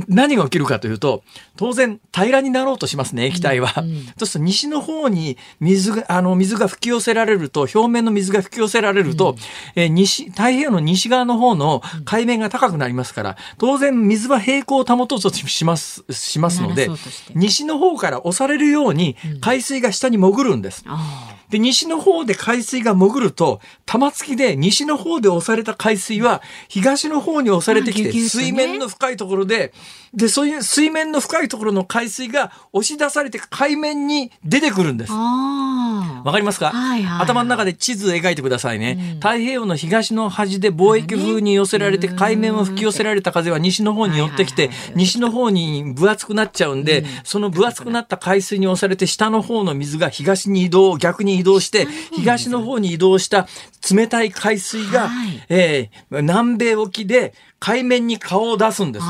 [0.08, 1.22] 何が起きるかというと、
[1.56, 3.74] 当然平らになろうとしますね、液体は。
[3.78, 9.36] うんうん、そうすると西の方に水が、あの、水が吹き寄せられると、表面の水が吹き寄せられると、うん、
[9.82, 16.88] え西、太平洋の西側の方の海面が高くなりますから、当然水は平行を保とうとします、しますので、
[17.34, 20.84] 西の方から押されるように海水が下に潜るんです。
[20.86, 29.72] うんで、西の方で海水が潜ると、玉突きで西の方で押された海水は、東の方に押されてきて、水面の深いところで、
[30.14, 35.12] で、そういう水面の深いところの海水が押し出されて海面に出てくるんです。
[35.12, 53.46] わかりますか、はいはい、頭の中で地図描いてくださいね、うん、太平洋の東の端で貿易風に寄せられて、海面を吹き寄せられた風は西の方に寄ってきて、西の方に分厚くなっちゃうんで、うん、その分厚くなった海水に押されて下の方の水が東に移動、逆に移動して、東の方に移動した
[53.90, 59.06] 冷たい海水が、はい、えー、南米沖で海面に顔を出すんです。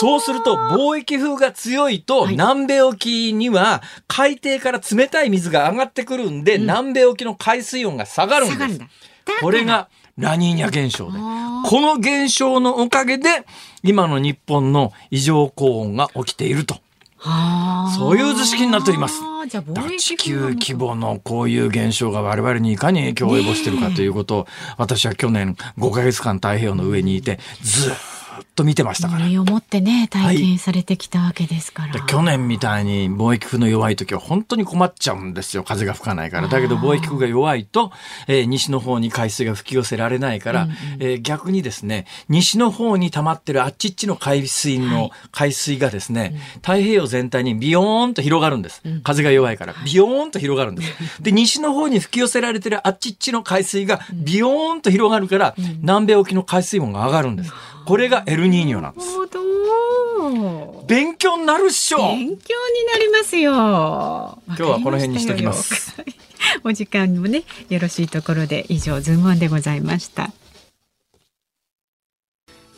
[0.00, 8.80] そうすると貿易風が強いと、南米沖には海底から冷たい水が上がってくるんで、うん、南米沖の海水温が下がるんです。
[9.40, 11.18] これがラニーニャ現象で。
[11.64, 13.46] この現象のおかげで、
[13.82, 16.76] 今の日本の異常高温が起きていると。
[17.96, 19.20] そういう図式になっております。
[19.98, 24.46] 地球規模のこういう現象が我々にいかに影響を及ぼしているかということを、
[24.76, 27.94] 私は去年5か月間太平洋の上にいてずっ
[28.54, 29.26] と見てましたから。
[29.26, 31.94] 身をもってね、体験されてきたわけですから。
[31.94, 35.64] はい、去年みたいに貿易風の弱い時は本当に困っちゃうんですよ。
[35.64, 36.48] 風が吹かないから。
[36.48, 37.92] だけど貿易風が弱いと、
[38.28, 48.82] えー、西の方に海水が吹き寄せられないから、うんうん、えー、逆にですね、西の方に溜まってるあっちっちの海水の海水がですね、はい、太平洋全体にビヨーンと広がるんです。
[49.02, 49.74] 風が弱いから。
[49.84, 50.92] ビヨーンと広がるんです。
[51.22, 57.52] で、西の方に吹き寄せられてるあっちっちの海水がビヨーンと広がるから、南米沖の海水温が上がるんです。
[57.84, 59.06] これがエルニーニョなんです。
[60.86, 62.36] 勉強になるっしょ勉強に
[62.92, 63.52] なりますよ。
[63.52, 65.94] 今日はこの辺にしときます。
[66.64, 70.32] お時間もね、よろしいところで以上ズームオンでございました。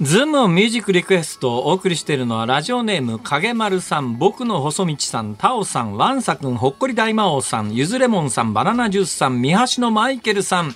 [0.01, 10.75] ズームオンミュージックリクエストをお送りしているのはラジオネーム影丸さん、僕の細道さん、タオさん、ワンサ君、ほっこり大魔王さん、ゆずレモンさん、バナナジュースさん、三橋のマイケルさん、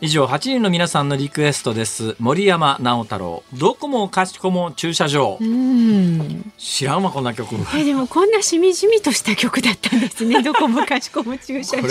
[0.00, 2.16] 以上8人の皆さんのリクエストです。
[2.18, 3.42] 森山直太朗。
[3.54, 5.38] どこもかしこも駐車場。
[6.58, 7.54] 知らんわこんな曲。
[7.74, 10.42] えでもこんなしみじみとした曲だったんですね。
[10.42, 11.88] どこもかしこも駐車場。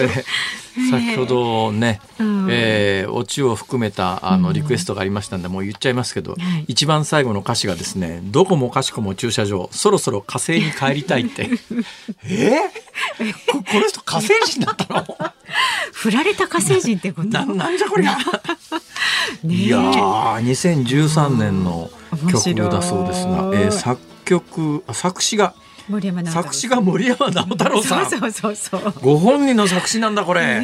[0.91, 11.49] 先ほどね、えー、えー、オチを含めたあのリクエストがありましたんで、もう言っちゃいますけど、はい、一番最後の歌詞がですねどこもかしこも駐車場そろそろ火星に帰りたいって。
[12.23, 12.84] えー、
[13.51, 15.05] ここの人火星人だったの？
[15.93, 17.27] 振られた火星人ってこと？
[17.29, 18.17] ななんじゃこりゃ？
[19.43, 21.89] いやー2013年の
[22.31, 25.53] 曲だそうですが、えー、作曲作詞が
[25.87, 28.05] 森山作詞が森山直太朗さん。
[28.09, 30.41] そうそうそうご本人の作詞なんだこれ。
[30.41, 30.59] え。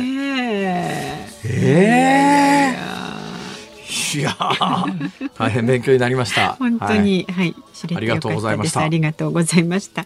[1.43, 2.50] ー、えー、
[4.19, 4.35] いや
[5.37, 6.53] 大変勉強になりました。
[6.53, 7.55] 本当に、はい、はい、
[7.95, 8.81] ありがとうございました。
[8.81, 10.03] ありがとうございました。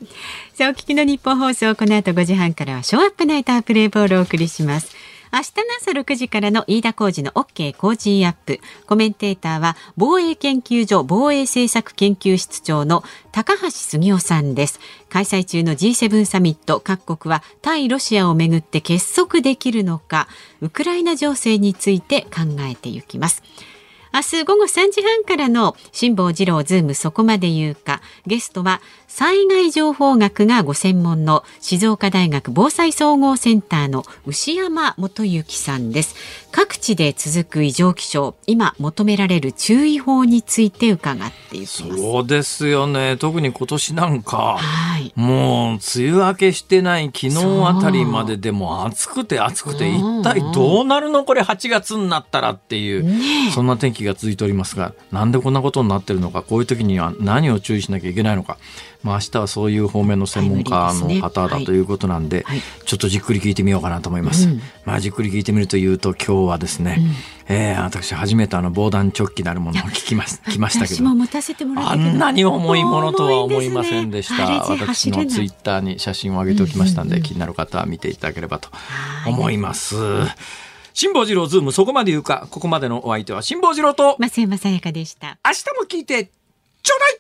[0.54, 4.96] さあお聞きの日本放送この後5時半からはショーアップナイタープレイボールをお送りします。
[5.34, 8.62] 明日の朝6時からの飯田浩二の OK 工事アップ。
[8.86, 13.04] コメンテーターは防衛研究所防衛政策研究室長の
[13.34, 14.80] 高橋杉雄さんです。
[15.10, 20.30] 開催中の G7 サミット各国は対ロシアをめぐって結束できるのか、
[20.62, 23.44] ウクライナ情勢について考えていきます。
[24.16, 28.00] 明日午後3時半からの辛坊治郎ズームそこまで言うか。
[28.26, 36.16] ゲストは災害情報学がご専門の静岡大学防災総合センターの牛山素行さんです。
[36.54, 42.02] 各地で続く異常気象今求められる注意報について伺っていきます。
[42.02, 43.18] そうですよね。
[43.18, 47.36] 特に今年なんか、はい、もう梅雨明けしてない昨日
[47.66, 51.26] あたりまででも暑くて暑くて一体どうなるの？
[51.26, 58.58] これ8月になったらっていう、ね、そんな天気が続いておりますがなんでこんなことになってるのかこういう時には何を注意しなきゃいけないのか、
[59.04, 62.62] まあ、明日はそういう方面の専門家の方だということなんで、はい。
[62.86, 64.48] ちょっとじっくり聞いてみようかなと思います。
[64.48, 66.98] うん、まあ、じっくり聞いてみるというと今日はですね、
[67.48, 78.70] うん、えー、私初めてあの防弾チョッキなるものを聞きます来ましたけどあんなに重いものとは思いませんでした、ね、私のツイッターに写真を上げておきましたんで、気になる方は見ていただければと
[79.28, 79.96] 思います。
[80.98, 82.48] 辛坊治郎ズームそこまで言うか。
[82.52, 84.16] ここまでのお相手は辛坊治郎と。
[84.18, 85.38] 増山さやかでした。
[85.46, 86.32] 明日も聞いて
[86.84, 87.20] ちょうだい